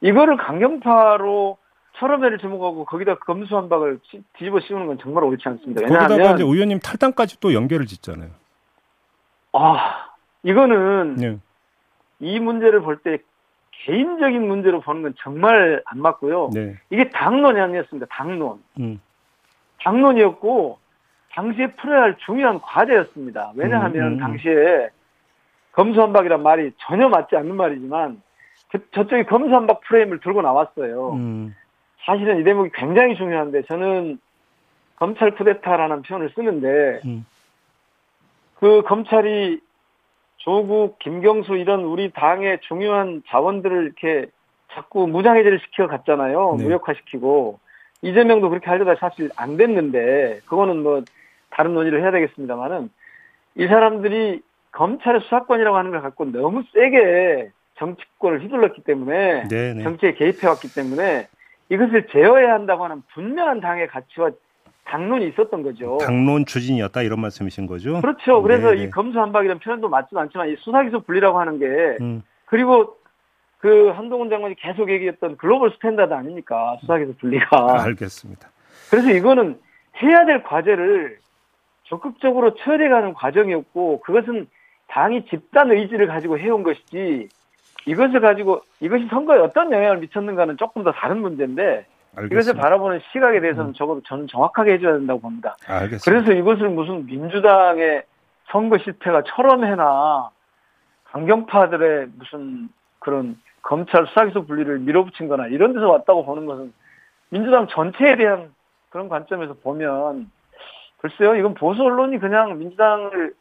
이거를 0.03 0.35
강경파로 0.37 1.57
철험회를 1.97 2.37
주목하고 2.39 2.85
거기다 2.85 3.15
검수한박을 3.15 3.99
치- 4.09 4.23
뒤집어 4.33 4.59
씌우는 4.59 4.87
건 4.87 4.97
정말 4.99 5.23
옳지 5.23 5.47
않습니다. 5.47 5.81
거기다가 5.81 6.13
왜냐하면 6.15 6.35
이제 6.35 6.43
의원님 6.43 6.79
탈당까지 6.79 7.39
또 7.39 7.53
연결을 7.53 7.85
짓잖아요. 7.85 8.29
아 9.53 10.07
이거는 10.43 11.15
네. 11.15 11.37
이 12.19 12.39
문제를 12.39 12.81
볼 12.81 12.97
때 13.03 13.19
개인적인 13.85 14.47
문제로 14.47 14.81
보는 14.81 15.01
건 15.03 15.13
정말 15.19 15.81
안 15.85 16.01
맞고요. 16.01 16.49
네. 16.53 16.75
이게 16.89 17.09
당론이 17.09 17.59
아니었습니다. 17.59 18.07
당론. 18.09 18.61
음. 18.79 18.99
당론이었고 19.83 20.79
당시에 21.33 21.73
풀어야 21.75 22.01
할 22.03 22.17
중요한 22.25 22.59
과제였습니다. 22.61 23.51
왜냐하면 23.55 24.03
음, 24.03 24.13
음. 24.13 24.19
당시에 24.19 24.89
검수한박이란 25.73 26.41
말이 26.43 26.71
전혀 26.79 27.09
맞지 27.09 27.35
않는 27.35 27.55
말이지만 27.55 28.15
그- 28.15 28.22
저쪽이 28.93 29.23
검수한박 29.23 29.81
프레임을 29.81 30.19
들고 30.19 30.41
나왔어요. 30.41 31.13
음. 31.13 31.55
사실은 32.05 32.39
이 32.39 32.43
대목이 32.43 32.71
굉장히 32.73 33.15
중요한데 33.15 33.63
저는 33.63 34.19
검찰 34.95 35.31
쿠데타라는 35.31 36.01
표현을 36.03 36.31
쓰는데 36.35 37.01
음. 37.05 37.25
그 38.55 38.81
검찰이 38.83 39.59
조국, 40.37 40.99
김경수 40.99 41.55
이런 41.55 41.83
우리 41.83 42.11
당의 42.11 42.59
중요한 42.61 43.23
자원들을 43.27 43.83
이렇게 43.85 44.29
자꾸 44.71 45.07
무장해제를 45.07 45.59
시켜 45.59 45.87
갔잖아요. 45.87 46.55
네. 46.57 46.63
무력화시키고 46.63 47.59
이재명도 48.01 48.49
그렇게 48.49 48.67
하려다 48.67 48.95
사실 48.95 49.29
안 49.37 49.55
됐는데 49.55 50.41
그거는 50.45 50.83
뭐 50.83 51.03
다른 51.49 51.73
논의를 51.73 52.01
해야 52.01 52.11
되겠습니다만은 52.11 52.89
이 53.55 53.67
사람들이 53.67 54.41
검찰의 54.71 55.21
수사권이라고 55.21 55.77
하는 55.77 55.91
걸 55.91 56.01
갖고 56.01 56.25
너무 56.25 56.63
세게 56.73 57.51
정치권을 57.83 58.43
휘둘렀기 58.43 58.83
때문에 58.83 59.47
네, 59.49 59.73
네. 59.73 59.83
정치에 59.83 60.13
개입해 60.13 60.47
왔기 60.47 60.73
때문에 60.73 61.27
이것을 61.69 62.07
제어해야 62.11 62.53
한다고 62.53 62.85
하는 62.85 63.03
분명한 63.13 63.59
당의 63.59 63.87
가치와 63.87 64.31
당론이 64.85 65.27
있었던 65.29 65.63
거죠. 65.63 65.97
당론 66.01 66.45
추진이었다 66.45 67.01
이런 67.01 67.19
말씀이신 67.21 67.67
거죠? 67.67 68.01
그렇죠. 68.01 68.41
그래서 68.41 68.71
네네. 68.71 68.83
이 68.83 68.89
검수완박이라는 68.89 69.59
표현도 69.59 69.89
맞지는 69.89 70.23
않지만 70.23 70.49
이 70.49 70.55
수사기소 70.59 71.01
분리라고 71.01 71.39
하는 71.39 71.59
게 71.59 71.65
음, 72.01 72.21
그리고 72.45 72.97
그 73.59 73.89
한동훈 73.89 74.29
장관이 74.29 74.55
계속 74.55 74.89
얘기했던 74.89 75.37
global 75.37 75.71
standard 75.71 76.13
아닙니까? 76.13 76.77
수사기소 76.81 77.13
분리가. 77.17 77.83
알겠습니다. 77.83 78.49
그래서 78.89 79.09
이거는 79.11 79.57
해야 80.01 80.25
될 80.25 80.43
과제를 80.43 81.17
적극적으로 81.85 82.55
처리해가는 82.55 83.13
과정이었고 83.13 84.01
그것은 84.01 84.47
당이 84.87 85.25
집단 85.27 85.71
의지를 85.71 86.07
가지고 86.07 86.37
해온 86.37 86.63
것이지 86.63 87.29
이것을 87.85 88.21
가지고 88.21 88.61
이것이 88.79 89.07
선거에 89.09 89.39
어떤 89.39 89.71
영향을 89.71 89.97
미쳤는가는 89.97 90.57
조금 90.57 90.83
더 90.83 90.91
다른 90.91 91.21
문제인데 91.21 91.85
이것을 92.13 92.23
알겠습니다. 92.23 92.59
음. 92.59 92.61
바라보는 92.61 93.01
시각에 93.11 93.39
대해서는 93.41 93.73
적어도 93.73 94.01
저는 94.05 94.27
정확하게 94.27 94.73
해줘야 94.73 94.93
된다고 94.93 95.19
봅니다. 95.19 95.55
알겠습니다. 95.67 96.03
그래서 96.05 96.39
이것을 96.39 96.69
무슨 96.69 97.05
민주당의 97.05 98.03
선거 98.51 98.77
실패가 98.77 99.23
철험해나 99.23 100.29
강경파들의 101.05 102.07
무슨 102.17 102.69
그런 102.99 103.37
검찰 103.61 104.05
수사기소 104.07 104.45
분리를 104.45 104.79
밀어붙인 104.79 105.27
거나 105.27 105.47
이런 105.47 105.73
데서 105.73 105.89
왔다고 105.89 106.25
보는 106.25 106.45
것은 106.45 106.73
민주당 107.29 107.67
전체에 107.67 108.15
대한 108.15 108.53
그런 108.89 109.09
관점에서 109.09 109.55
보면 109.63 110.29
글쎄요 110.97 111.35
이건 111.35 111.53
보수 111.53 111.81
언론이 111.81 112.19
그냥 112.19 112.57
민주당을 112.59 113.33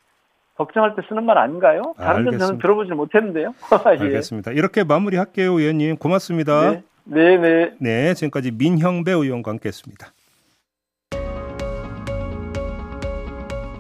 걱정할 0.57 0.95
때 0.95 1.03
쓰는 1.09 1.25
말 1.25 1.39
아닌가요? 1.39 1.95
다른 1.97 2.25
데는 2.25 2.39
저는 2.39 2.55
알겠습니다. 2.55 2.63
들어보지 2.63 2.93
못했는데요. 2.93 3.55
예. 3.99 4.05
알겠습니다. 4.05 4.53
이렇게 4.53 4.85
마무리할게요, 4.85 5.59
의원님. 5.59 5.97
고맙습니다. 5.97 6.71
네, 6.71 6.83
네, 7.05 7.37
네. 7.39 7.73
네, 7.79 8.15
지금까지 8.15 8.53
민형배 8.53 9.13
의원과 9.13 9.51
함께했습니다. 9.53 10.13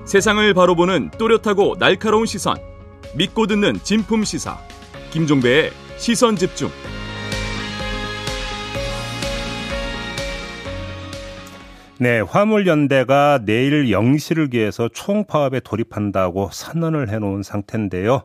세상을 0.05 0.53
바로 0.55 0.75
보는 0.75 1.11
또렷하고 1.19 1.77
날카로운 1.79 2.27
시선. 2.27 2.57
믿고 3.17 3.47
듣는 3.47 3.75
진품 3.83 4.25
시사. 4.25 4.57
김종배의 5.11 5.71
시선 5.97 6.37
집중. 6.37 6.69
네, 12.03 12.19
화물연대가 12.19 13.43
내일 13.45 13.85
0시를 13.85 14.51
기해서 14.51 14.89
총파업에 14.89 15.61
돌입한다고 15.61 16.49
선언을 16.51 17.09
해놓은 17.11 17.45
상태인데요. 17.45 18.25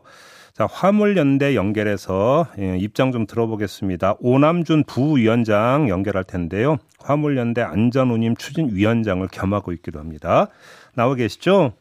자, 0.52 0.66
화물연대 0.68 1.54
연결해서 1.54 2.48
예, 2.58 2.76
입장 2.76 3.12
좀 3.12 3.24
들어보겠습니다. 3.24 4.16
오남준 4.18 4.82
부위원장 4.88 5.88
연결할 5.88 6.24
텐데요. 6.24 6.78
화물연대 6.98 7.62
안전운임 7.62 8.34
추진위원장을 8.34 9.24
겸하고 9.30 9.70
있기도 9.74 10.00
합니다. 10.00 10.48
나와 10.96 11.14
계시죠? 11.14 11.72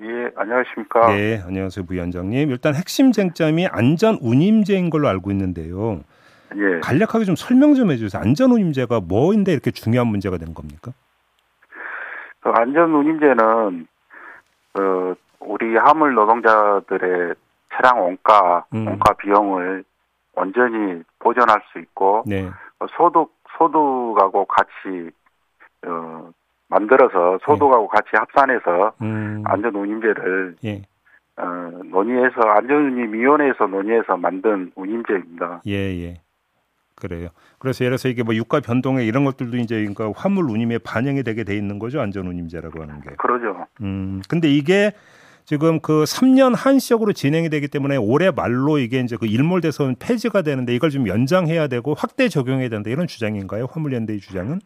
예, 0.00 0.30
안녕하십니까. 0.34 1.14
네, 1.14 1.42
안녕하세요, 1.44 1.84
부위원장님. 1.84 2.50
일단 2.50 2.74
핵심 2.74 3.12
쟁점이 3.12 3.66
안전운임제인 3.66 4.88
걸로 4.88 5.08
알고 5.08 5.30
있는데요. 5.32 6.00
예, 6.56 6.80
간략하게 6.80 7.26
좀 7.26 7.36
설명 7.36 7.74
좀 7.74 7.90
해주세요. 7.90 8.18
안전운임제가 8.18 9.00
뭐인데 9.00 9.52
이렇게 9.52 9.70
중요한 9.70 10.06
문제가 10.06 10.38
된 10.38 10.54
겁니까? 10.54 10.94
그 12.42 12.50
안전운임제는 12.50 13.86
어, 14.74 15.14
우리 15.40 15.76
화물 15.76 16.14
노동자들의 16.14 17.34
차량 17.72 18.02
원가, 18.02 18.64
음. 18.74 18.86
원가 18.86 19.14
비용을 19.14 19.84
완전히 20.34 21.02
보전할 21.18 21.62
수 21.72 21.78
있고 21.78 22.24
네. 22.26 22.48
어, 22.80 22.86
소득 22.96 23.32
소득하고 23.56 24.44
같이 24.46 25.10
어, 25.86 26.30
만들어서 26.68 27.38
소득하고 27.44 27.86
같이 27.88 28.08
합산해서 28.12 28.92
음, 29.02 29.42
안전운임제를 29.44 30.56
예, 30.64 30.82
어, 31.36 31.44
논의해서 31.84 32.40
안전운임위원회에서 32.40 33.66
논의해서 33.66 34.16
만든 34.16 34.72
운임제입니다. 34.74 35.62
예, 35.66 35.72
예. 35.72 36.20
그래요. 36.94 37.28
그래서 37.58 37.84
예를 37.84 37.96
들어서 37.96 38.08
이게 38.08 38.22
뭐 38.22 38.34
유가 38.34 38.60
변동에 38.60 39.04
이런 39.04 39.24
것들도 39.24 39.56
이제 39.56 39.76
그러니까 39.76 40.12
화물 40.14 40.50
운임에 40.50 40.78
반영이 40.78 41.22
되게 41.22 41.44
돼 41.44 41.56
있는 41.56 41.78
거죠. 41.78 42.00
안전 42.00 42.26
운임제라고 42.26 42.82
하는 42.82 43.00
게. 43.00 43.10
그러죠. 43.18 43.66
음, 43.80 44.22
근데 44.28 44.48
이게 44.48 44.92
지금 45.44 45.80
그 45.80 46.04
3년 46.04 46.54
한시적으로 46.56 47.12
진행이 47.12 47.48
되기 47.50 47.68
때문에 47.68 47.96
올해 47.96 48.30
말로 48.30 48.78
이게 48.78 49.00
이제 49.00 49.16
그 49.18 49.26
일몰돼서 49.26 49.92
폐지가 49.98 50.42
되는데 50.42 50.74
이걸 50.74 50.90
좀 50.90 51.08
연장해야 51.08 51.66
되고 51.66 51.94
확대 51.94 52.28
적용해야 52.28 52.68
된다 52.68 52.90
이런 52.90 53.06
주장인가요? 53.06 53.66
화물연대의 53.70 54.20
주장은? 54.20 54.60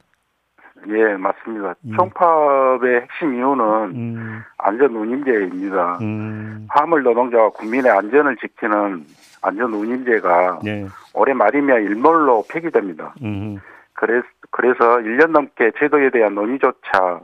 예, 0.89 1.17
맞습니다. 1.17 1.75
음. 1.85 1.97
총파업의 1.97 3.01
핵심 3.01 3.35
이유는 3.35 3.65
음, 3.95 4.43
안전 4.59 4.95
운임제입니다. 4.95 5.99
음, 6.03 6.67
화물 6.69 7.03
노동자와 7.03 7.51
국민의 7.51 7.91
안전을 7.91 8.37
지키는 8.37 9.05
안전운임제가 9.47 10.61
예, 10.67 10.87
올해 11.15 11.33
말이면 11.33 11.83
일몰로 11.83 12.45
폐기됩니다. 12.51 13.15
음, 13.23 13.61
그래서, 13.95 14.27
그래서 14.51 14.99
1년 14.99 15.31
넘게 15.31 15.73
제도에 15.79 16.11
대한 16.11 16.35
논의조차 16.35 17.21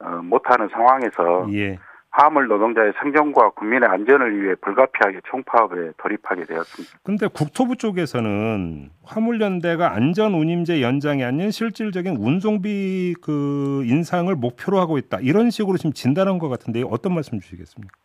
어, 0.00 0.08
못하는 0.22 0.68
상황에서 0.68 1.46
예. 1.52 1.78
화물 2.12 2.46
노동자의 2.46 2.92
생존과 3.00 3.50
국민의 3.50 3.88
안전을 3.88 4.42
위해 4.42 4.54
불가피하게 4.60 5.20
총파업에 5.24 5.92
돌입하게 5.96 6.44
되었습니다. 6.44 6.98
근데 7.02 7.26
국토부 7.26 7.76
쪽에서는 7.76 8.90
화물연대가 9.02 9.94
안전운임제 9.94 10.82
연장이 10.82 11.24
아닌 11.24 11.50
실질적인 11.50 12.16
운송비 12.18 13.14
그 13.22 13.82
인상을 13.86 14.34
목표로 14.34 14.78
하고 14.78 14.98
있다 14.98 15.20
이런 15.22 15.50
식으로 15.50 15.78
지금 15.78 15.94
진단한 15.94 16.38
것 16.38 16.50
같은데 16.50 16.82
어떤 16.86 17.14
말씀 17.14 17.40
주시겠습니까? 17.40 18.01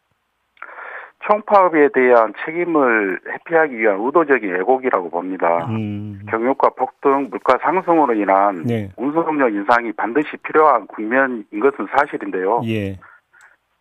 총파업에 1.28 1.90
대한 1.94 2.34
책임을 2.46 3.20
회피하기 3.28 3.78
위한 3.78 4.00
의도적인 4.00 4.50
왜곡이라고 4.50 5.10
봅니다. 5.10 5.68
음, 5.70 6.22
경유가 6.30 6.70
폭등, 6.70 7.28
물가 7.30 7.58
상승으로 7.62 8.14
인한 8.14 8.64
네, 8.64 8.90
운송력 8.96 9.54
인상이 9.54 9.92
반드시 9.92 10.38
필요한 10.38 10.88
국면인 10.88 11.46
것은 11.60 11.88
사실인데요. 11.96 12.62
예, 12.66 12.98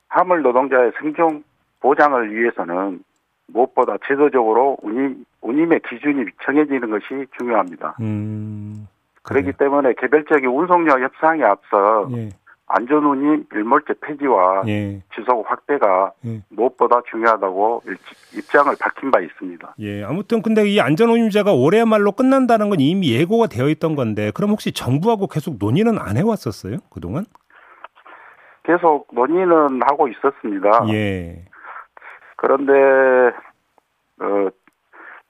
화물 0.09 0.43
노동자의 0.43 0.93
생존 1.01 1.45
보장을 1.81 2.35
위해서는 2.35 3.01
무엇보다 3.49 3.97
제도적으로 4.09 4.77
운임, 4.83 5.25
운임의 5.41 5.81
기준이 5.89 6.25
정해지는 6.45 6.91
것이 6.91 7.27
중요합니다. 7.39 7.97
음, 8.01 8.89
그렇기 9.23 9.53
때문에 9.53 9.95
개별적인 9.95 10.49
운송력 10.49 11.01
협상에 11.01 11.45
앞서 11.45 12.09
예, 12.13 12.29
안전운임 12.69 13.47
일몰제 13.53 13.95
폐지와 14.01 14.65
예, 14.67 15.01
지속 15.15 15.49
확대가 15.49 16.13
예. 16.25 16.43
무엇보다 16.49 17.01
중요하다고 17.11 17.83
일- 17.87 17.97
입장을 18.37 18.75
밝힌 18.81 19.11
바 19.13 19.21
있습니다. 19.21 19.75
예. 19.79 20.03
아무튼 20.03 20.43
근데 20.43 20.67
이 20.69 20.81
안전운임제가 20.81 21.53
올해 21.53 21.85
말로 21.85 22.11
끝난다는 22.13 22.69
건 22.69 22.81
이미 22.81 23.13
예고가 23.15 23.47
되어 23.47 23.69
있던 23.69 23.95
건데 23.95 24.33
그럼 24.35 24.51
혹시 24.51 24.73
정부하고 24.73 25.29
계속 25.29 25.57
논의는 25.61 25.99
안 25.99 26.17
해왔었어요 26.17 26.79
그동안? 26.91 27.25
계속 28.65 29.07
논의는 29.13 29.81
하고 29.89 30.09
있었습니다. 30.09 30.87
예, 30.89 31.45
그런데 32.37 32.73
어, 34.21 34.49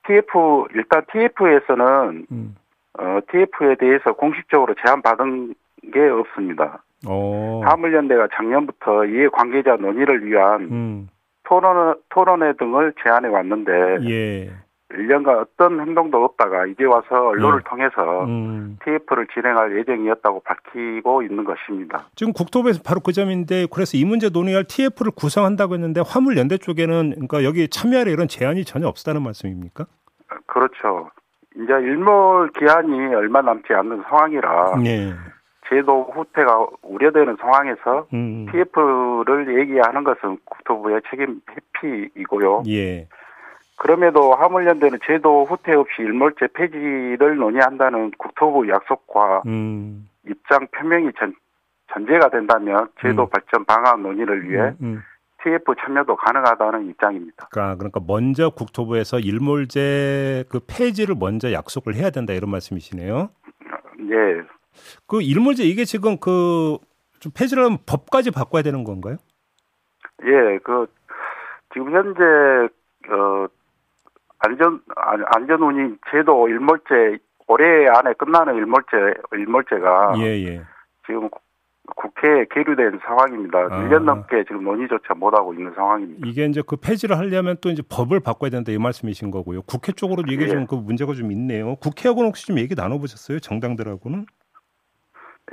TF 0.07 0.69
일단 0.75 1.03
TF에서는 1.13 2.27
음, 2.33 2.57
어, 2.99 3.19
TF에 3.31 3.75
대해서 3.79 4.15
공식적으로 4.15 4.75
제안 4.83 5.03
받은 5.03 5.55
게 5.93 6.01
없습니다. 6.09 6.83
어, 7.07 7.61
화물연대가 7.65 8.29
작년부터 8.35 9.05
이해 9.07 9.29
관계자 9.29 9.77
논의를 9.77 10.25
위한 10.27 10.63
음, 10.63 11.09
토론, 11.45 11.97
토론회 12.09 12.55
등을 12.55 12.95
제안해 13.03 13.29
왔는데 13.29 13.73
예, 14.09 14.51
1년간 14.91 15.41
어떤 15.41 15.81
행동도 15.81 16.25
없다가 16.25 16.67
이제 16.67 16.85
와서 16.85 17.29
언론을 17.29 17.61
예. 17.65 17.69
통해서 17.69 18.25
음. 18.25 18.79
TF를 18.85 19.27
진행할 19.35 19.77
예정이었다고 19.79 20.41
밝히고 20.41 21.23
있는 21.23 21.45
것입니다. 21.45 22.07
지금 22.15 22.33
국토부에서 22.33 22.81
바로 22.85 23.01
그 23.01 23.13
점인데 23.13 23.67
그래서 23.73 23.97
이 23.97 24.05
문제 24.05 24.29
논의할 24.29 24.65
TF를 24.65 25.13
구성한다고 25.15 25.75
했는데 25.75 26.03
화물연대 26.05 26.59
쪽에는 26.59 27.11
그러니까 27.11 27.45
여기 27.45 27.69
참여할 27.69 28.09
이런 28.09 28.29
제한이 28.29 28.65
전혀 28.65 28.87
없다는 28.89 29.23
말씀입니까? 29.23 29.87
그렇죠. 30.47 31.11
이제 31.57 31.73
일몰 31.73 32.51
기한이 32.53 33.15
얼마 33.15 33.41
남지 33.43 33.73
않는 33.73 34.03
상황이라 34.09 34.77
네. 34.83 35.13
제도 35.69 36.05
후퇴가 36.05 36.67
우려되는 36.83 37.37
상황에서 37.41 38.07
음. 38.13 38.47
TF를 38.51 39.61
얘기하는 39.61 40.05
것은 40.05 40.39
국토부의 40.45 41.03
책임 41.11 41.41
회피이고요. 41.83 42.63
예. 42.69 43.09
그럼에도 43.77 44.35
화물연대는 44.35 45.01
제도 45.07 45.45
후퇴 45.45 45.75
없이 45.75 46.01
일몰제 46.01 46.49
폐지를 46.55 47.37
논의한다는 47.37 48.13
국토부 48.17 48.69
약속과 48.69 49.43
음. 49.47 50.09
입장 50.27 50.67
표명이 50.69 51.11
전, 51.19 51.35
전제가 51.93 52.31
된다면 52.31 52.89
제도 53.01 53.25
음. 53.25 53.29
발전 53.29 53.65
방안 53.65 54.03
논의를 54.03 54.49
위해 54.49 54.63
음, 54.63 54.77
음. 54.81 55.03
TF 55.43 55.75
참여도 55.79 56.17
가능하다는 56.17 56.89
입장입니다. 56.89 57.49
그러니까 57.51 57.77
그러니까 57.77 58.01
먼저 58.07 58.51
국토부에서 58.51 59.21
일몰제 59.21 60.45
그 60.49 60.61
폐지를 60.67 61.15
먼저 61.19 61.53
약속을 61.53 61.95
해야 61.95 62.11
된다 62.11 62.33
이런 62.33 62.51
말씀이시네요. 62.51 63.29
예, 64.11 64.43
그 65.07 65.23
일몰제 65.23 65.65
이게 65.65 65.85
지금 65.85 66.19
그 66.19 66.79
좀 67.21 67.33
폐지를 67.35 67.65
하면 67.65 67.79
법까지 67.87 68.31
바꿔야 68.31 68.63
되는 68.63 68.85
건가요? 68.85 69.17
예, 70.25 70.59
그 70.63 70.87
지금 71.73 71.93
현재 71.93 72.23
어 73.13 73.47
안전 74.39 74.81
안전 75.35 75.63
운임 75.63 75.99
제도 76.11 76.49
일몰제 76.49 77.19
올해 77.49 77.87
안에 77.89 78.13
끝나는 78.15 78.55
일몰제 78.57 79.15
일몰제가 79.33 80.15
예, 80.19 80.25
예. 80.45 80.63
지금 81.07 81.29
국회에 81.95 82.47
계류된 82.51 83.01
상황입니다. 83.05 83.59
아. 83.59 83.69
1년 83.69 84.03
넘게 84.03 84.45
지금 84.45 84.65
논의조차 84.65 85.15
못 85.15 85.33
하고 85.35 85.55
있는 85.55 85.73
상황입니다. 85.75 86.27
이게 86.27 86.45
이제 86.47 86.61
그 86.67 86.77
폐지를 86.77 87.17
하려면 87.17 87.57
또 87.61 87.71
이제 87.71 87.83
법을 87.89 88.21
바꿔야 88.21 88.51
된다 88.51 88.73
이 88.73 88.79
말씀이신 88.79 89.31
거고요. 89.31 89.63
국회 89.63 89.93
쪽으로도 89.93 90.33
이게 90.33 90.45
예. 90.45 90.49
좀그 90.49 90.75
문제가 90.75 91.13
좀 91.15 91.31
있네요. 91.31 91.77
국회하고는 91.77 92.29
혹시 92.29 92.47
좀 92.47 92.59
얘기 92.59 92.75
나눠보셨어요? 92.75 93.39
정당들하고는? 93.39 94.27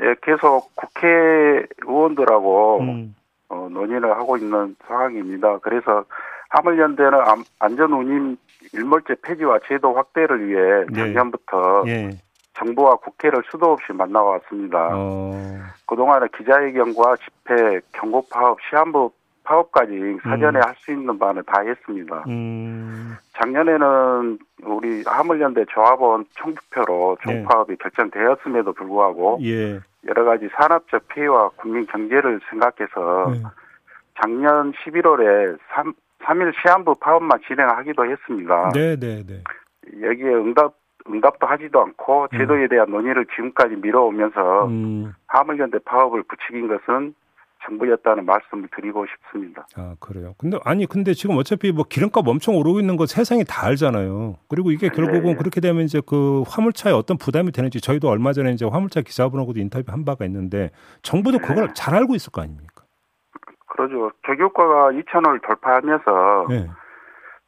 예, 0.01 0.15
계속 0.21 0.71
국회의원들하고 0.75 2.79
음. 2.81 3.15
어, 3.49 3.67
논의를 3.69 4.09
하고 4.11 4.37
있는 4.37 4.75
상황입니다. 4.87 5.59
그래서 5.59 6.05
하물연대는 6.49 7.13
안- 7.13 7.43
안전운임 7.59 8.37
일몰제 8.73 9.15
폐지와 9.23 9.59
제도 9.67 9.93
확대를 9.93 10.47
위해 10.47 10.85
네. 10.89 10.99
작년부터 10.99 11.83
예. 11.87 12.09
정부와 12.55 12.95
국회를 12.97 13.43
수도 13.49 13.71
없이 13.73 13.91
만나왔습니다. 13.93 14.89
어. 14.93 15.31
그동안에 15.87 16.27
기자회견과 16.37 17.15
집회, 17.17 17.79
경고 17.91 18.25
파업, 18.31 18.57
시한부 18.69 19.11
파업까지 19.43 20.17
사전에 20.23 20.59
음. 20.59 20.61
할수 20.63 20.91
있는 20.91 21.17
바는 21.19 21.43
다 21.45 21.61
했습니다. 21.61 22.23
음. 22.27 23.15
작년에는 23.33 24.39
우리 24.63 25.03
하물연대 25.05 25.65
조합원 25.69 26.25
총투표로 26.35 27.17
네. 27.25 27.33
총파업이 27.33 27.75
결정되었음에도 27.77 28.73
불구하고 28.73 29.39
예. 29.43 29.79
여러 30.07 30.23
가지 30.25 30.49
산업적 30.55 31.07
피해와 31.09 31.49
국민 31.55 31.85
경제를 31.85 32.39
생각해서 32.49 33.31
네. 33.31 33.43
작년 34.21 34.71
11월에 34.73 35.57
3, 35.73 35.93
3일 36.23 36.53
시한부 36.61 36.95
파업만 36.95 37.39
진행하기도 37.47 38.05
했습니다. 38.05 38.71
네, 38.73 38.95
네, 38.95 39.23
네. 39.25 39.43
여기에 40.01 40.33
응답 40.33 40.73
응답도 41.05 41.45
하지도 41.45 41.81
않고 41.81 42.29
제도에 42.29 42.67
대한 42.69 42.89
논의를 42.89 43.25
지금까지 43.35 43.75
미뤄오면서 43.75 44.67
음. 44.67 45.13
하물연대 45.27 45.79
파업을 45.83 46.23
부추긴 46.23 46.69
것은 46.69 47.13
정부였다는 47.65 48.25
말씀을 48.25 48.67
드리고 48.75 49.05
싶습니다. 49.05 49.65
아, 49.75 49.95
그래요. 49.99 50.33
근데 50.37 50.57
아니 50.63 50.85
근데 50.85 51.13
지금 51.13 51.37
어차피 51.37 51.71
뭐 51.71 51.85
기름값 51.87 52.27
엄청 52.27 52.55
오르고 52.55 52.79
있는 52.79 52.97
거 52.97 53.05
세상이 53.05 53.43
다 53.47 53.65
알잖아요. 53.67 54.35
그리고 54.49 54.71
이게 54.71 54.89
결국은 54.89 55.31
네. 55.31 55.35
그렇게 55.35 55.61
되면 55.61 55.83
이제 55.83 56.01
그 56.05 56.43
화물차에 56.47 56.93
어떤 56.93 57.17
부담이 57.17 57.51
되는지 57.51 57.81
저희도 57.81 58.09
얼마 58.09 58.33
전에 58.33 58.51
이제 58.51 58.65
화물차 58.65 59.01
기사분하고도 59.01 59.59
인터뷰 59.59 59.91
한 59.91 60.05
바가 60.05 60.25
있는데 60.25 60.71
정부도 61.01 61.39
그걸 61.39 61.73
잘 61.73 61.95
알고 61.95 62.15
있을 62.15 62.31
거 62.31 62.41
아닙니까? 62.41 62.83
그러죠. 63.67 64.11
조교과가 64.25 64.91
2천 64.91 65.25
원을 65.25 65.39
돌파하면서 65.39 66.45
네. 66.49 66.69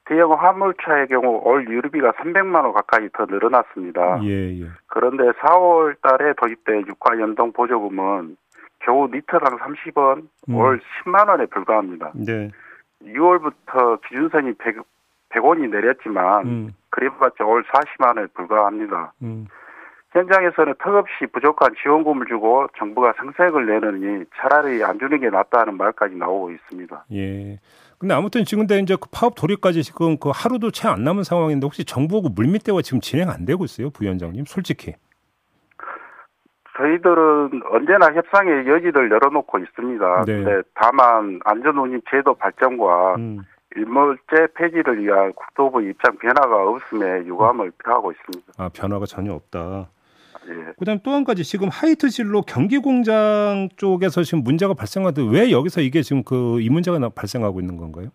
대형 0.05 0.33
화물차의 0.33 1.07
경우 1.07 1.41
올 1.43 1.67
유류비가 1.67 2.11
300만 2.13 2.63
원 2.63 2.73
가까이 2.73 3.09
더 3.13 3.25
늘어났습니다. 3.25 4.23
예, 4.23 4.61
예. 4.61 4.67
그런데 4.87 5.23
4월 5.39 5.95
달에 6.01 6.33
도입된 6.39 6.87
유가 6.87 7.19
연동 7.19 7.51
보조금은 7.51 8.37
겨우 8.85 9.07
리터당 9.07 9.57
30원, 9.57 10.27
음. 10.49 10.55
올 10.55 10.79
10만 11.03 11.27
원에 11.27 11.45
불과합니다. 11.47 12.11
네. 12.13 12.49
6월부터 13.03 13.99
기준선이 14.07 14.53
100, 14.53 14.77
100원이 15.29 15.69
내렸지만 15.69 16.45
음. 16.45 16.73
그래봤자 16.91 17.43
올 17.45 17.63
40만 17.63 18.15
원에 18.17 18.27
불과합니다. 18.33 19.13
음. 19.23 19.47
현장에서는 20.11 20.75
턱없이 20.81 21.25
부족한 21.33 21.73
지원금을 21.83 22.27
주고 22.27 22.67
정부가 22.77 23.13
상생을 23.17 23.65
내느니 23.65 24.23
차라리 24.37 24.81
안 24.81 24.97
주는 24.97 25.19
게 25.19 25.29
낫다는 25.29 25.75
말까지 25.75 26.15
나오고 26.15 26.51
있습니다. 26.51 27.05
예. 27.11 27.59
근데 27.97 28.13
아무튼 28.13 28.45
지금 28.45 28.63
이제 28.63 28.95
그 28.95 29.09
파업 29.11 29.35
돌입까지 29.35 29.83
지금 29.83 30.17
그 30.17 30.29
하루도 30.33 30.71
채 30.71 30.87
안 30.87 31.03
남은 31.03 31.23
상황인데 31.23 31.65
혹시 31.65 31.83
정부하고 31.83 32.29
물밑대화 32.29 32.81
지금 32.81 33.01
진행 33.01 33.29
안 33.29 33.43
되고 33.45 33.65
있어요, 33.65 33.89
부위원장님? 33.89 34.45
솔직히. 34.45 34.93
저희들은 36.77 37.61
언제나 37.71 38.13
협상의 38.13 38.67
여지를 38.67 39.09
열어놓고 39.11 39.59
있습니다. 39.59 40.23
네. 40.25 40.43
근데 40.43 40.61
다만 40.73 41.39
안전운임 41.45 42.01
제도 42.09 42.33
발전과 42.33 43.15
음. 43.15 43.39
일몰제 43.75 44.47
폐지를 44.55 45.01
위한 45.03 45.33
국토부 45.33 45.81
입장 45.81 46.17
변화가 46.17 46.67
없음에 46.69 47.25
유감을 47.25 47.71
표하고 47.83 48.11
있습니다. 48.11 48.53
아, 48.57 48.69
변화가 48.73 49.05
전혀 49.05 49.33
없다. 49.33 49.89
예. 50.47 50.73
그다음 50.77 50.99
또 51.03 51.11
한 51.11 51.23
가지 51.23 51.43
지금 51.43 51.69
하이트 51.71 52.09
진로 52.09 52.41
경기 52.41 52.77
공장 52.77 53.67
쪽에서 53.77 54.21
지금 54.23 54.43
문제가 54.43 54.73
발생하는데 54.75 55.21
왜 55.31 55.51
여기서 55.51 55.81
이게 55.81 56.01
지금 56.03 56.23
그 56.23 56.59
이 56.61 56.69
문제가 56.69 56.99
나- 56.99 57.09
발생하고 57.09 57.59
있는 57.59 57.77
건가요? 57.77 58.09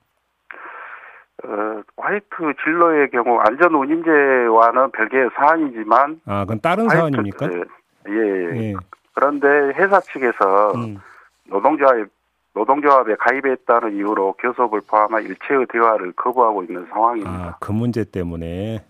어, 1.44 1.82
화이트 1.96 2.26
진로의 2.64 3.10
경우 3.10 3.38
안전 3.40 3.74
운임제와는 3.74 4.92
별개의 4.92 5.30
사안이지만 5.34 6.20
아, 6.26 6.40
그건 6.44 6.60
다른 6.60 6.84
화이트- 6.88 6.96
사안입니까? 6.98 7.46
예, 7.52 7.62
예. 8.08 8.12
예. 8.12 8.74
그런데 9.14 9.48
회사 9.48 10.00
측에서 10.00 10.72
음. 10.74 10.98
노동조합 11.44 12.08
노동조합에 12.52 13.14
가입했다는 13.16 13.96
이유로 13.96 14.34
교섭을 14.34 14.80
포함한 14.86 15.22
일체의 15.22 15.66
대화를 15.72 16.12
거부하고 16.12 16.64
있는 16.64 16.86
상황입니다. 16.86 17.30
아, 17.30 17.56
그 17.60 17.70
문제 17.72 18.04
때문에 18.04 18.84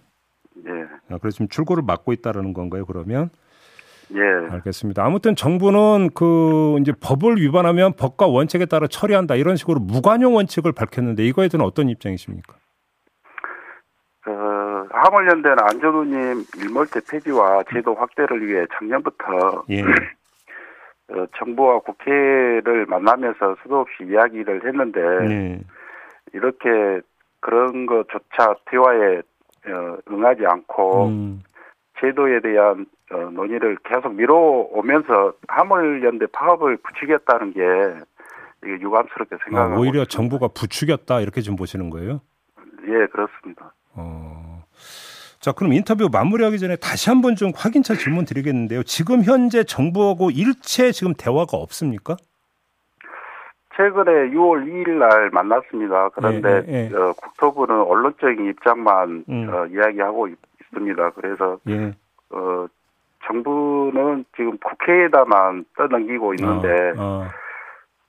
예, 0.67 0.71
아, 1.11 1.19
그래서 1.19 1.35
지금 1.37 1.49
출고를 1.49 1.83
막고 1.87 2.13
있다라는 2.13 2.55
건가요? 2.55 2.87
그러면 2.87 3.31
예, 4.15 4.21
알겠습니다. 4.55 5.05
아무튼 5.05 5.37
정부는 5.37 6.11
그 6.15 6.79
이제 6.81 6.93
법을 7.01 7.37
위반하면 7.37 7.93
법과 7.93 8.27
원칙에 8.27 8.67
따라 8.67 8.87
처리한다 8.87 9.37
이런 9.37 9.57
식으로 9.57 9.79
무관용 9.79 10.35
원칙을 10.37 10.73
밝혔는데 10.73 11.25
이거에 11.27 11.49
대한 11.49 11.65
어떤 11.67 11.89
입장이십니까? 11.89 12.55
그 15.01 15.05
하물연대는 15.05 15.57
안전우님 15.61 16.45
일몰제 16.59 17.01
폐지와 17.11 17.63
제도 17.73 17.95
확대를 17.95 18.47
위해 18.47 18.67
작년부터 18.75 19.65
예. 19.71 19.83
어, 21.11 21.27
정부와 21.39 21.81
국회를 21.81 22.87
만나면서 22.87 23.57
수도 23.63 23.81
없이 23.81 24.05
이야기를 24.05 24.65
했는데 24.67 25.01
네. 25.27 25.61
이렇게 26.33 27.01
그런 27.41 27.87
것조차 27.87 28.55
대화에 28.67 29.19
어, 29.19 29.97
응하지 30.11 30.47
않고 30.47 31.09
음. 31.09 31.43
제도에 32.01 32.41
대한 32.41 32.87
어, 33.13 33.17
논의를 33.33 33.77
계속 33.85 34.15
미뤄오면서 34.15 35.33
하물연대 35.49 36.27
파업을 36.33 36.77
부추겼다는 36.77 37.55
게 37.55 37.61
이게 38.63 38.73
유감스럽게 38.81 39.35
아, 39.35 39.39
생각하고 39.45 39.81
오히려 39.81 40.03
있습니다. 40.03 40.11
정부가 40.11 40.49
부추겼다 40.49 41.21
이렇게 41.21 41.41
좀 41.41 41.57
보시는 41.57 41.91
거예요? 41.91 42.21
예 42.87 43.07
그렇습니다. 43.07 43.73
어. 43.95 44.30
자, 45.41 45.53
그럼 45.53 45.73
인터뷰 45.73 46.09
마무리하기 46.13 46.59
전에 46.59 46.77
다시 46.77 47.09
한번 47.09 47.35
좀 47.35 47.51
확인차 47.57 47.95
질문 47.95 48.27
드리겠는데요. 48.27 48.83
지금 48.83 49.23
현재 49.23 49.65
정부하고 49.65 50.31
일체 50.31 50.93
지금 50.93 51.15
대화가 51.15 51.57
없습니까? 51.57 52.17
최근에 53.75 54.31
6월 54.33 54.67
2일 54.67 54.99
날 54.99 55.31
만났습니다. 55.31 56.11
그런데 56.11 56.63
예, 56.69 56.73
예, 56.73 56.91
예. 56.93 56.95
어, 56.95 57.15
국토부는 57.15 57.75
언론적인 57.75 58.51
입장만 58.51 59.25
음. 59.31 59.49
어, 59.49 59.67
이야기하고 59.67 60.29
있, 60.29 60.37
습니다 60.75 61.11
그래서 61.11 61.59
예. 61.69 61.95
어, 62.31 62.67
정부는 63.27 64.27
지금 64.37 64.59
국회에다만 64.59 65.65
떠넘기고 65.77 66.35
있는데 66.35 66.93
아, 66.99 67.31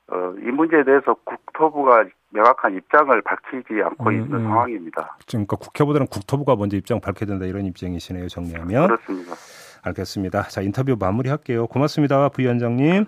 어, 0.08 0.34
이 0.40 0.52
문제에 0.52 0.84
대해서 0.84 1.16
국토부가 1.24 2.06
명확한 2.32 2.76
입장을 2.76 3.22
밝히지 3.22 3.82
않고 3.84 4.10
음, 4.10 4.14
있는 4.14 4.34
음. 4.34 4.44
상황입니다. 4.44 5.18
그러니까 5.28 5.56
국회보다는 5.58 6.08
국토부가 6.08 6.56
먼저 6.56 6.78
입장 6.78 7.00
밝혀야 7.00 7.28
된다 7.28 7.46
이런 7.46 7.66
입장이시네요. 7.66 8.28
정리하면. 8.28 8.88
그렇습니다. 8.88 9.34
알겠습니다. 9.84 10.44
자, 10.44 10.62
인터뷰 10.62 10.96
마무리할게요. 11.00 11.68
고맙습니다. 11.68 12.30
부위원장님. 12.30 13.06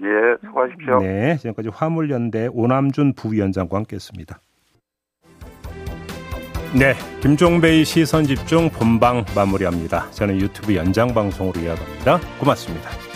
예, 0.00 0.46
수고하십시오. 0.46 1.00
네, 1.00 1.36
지금까지 1.38 1.70
화물연대 1.70 2.48
오남준 2.52 3.14
부위원장과 3.14 3.76
함께했습니다. 3.78 4.38
네, 6.78 6.94
김종배의 7.22 7.84
시선 7.84 8.24
집중 8.24 8.68
본방 8.68 9.24
마무리합니다. 9.34 10.10
저는 10.10 10.36
유튜브 10.40 10.76
연장 10.76 11.08
방송으로 11.14 11.58
이어갑니다. 11.60 12.18
고맙습니다. 12.38 13.07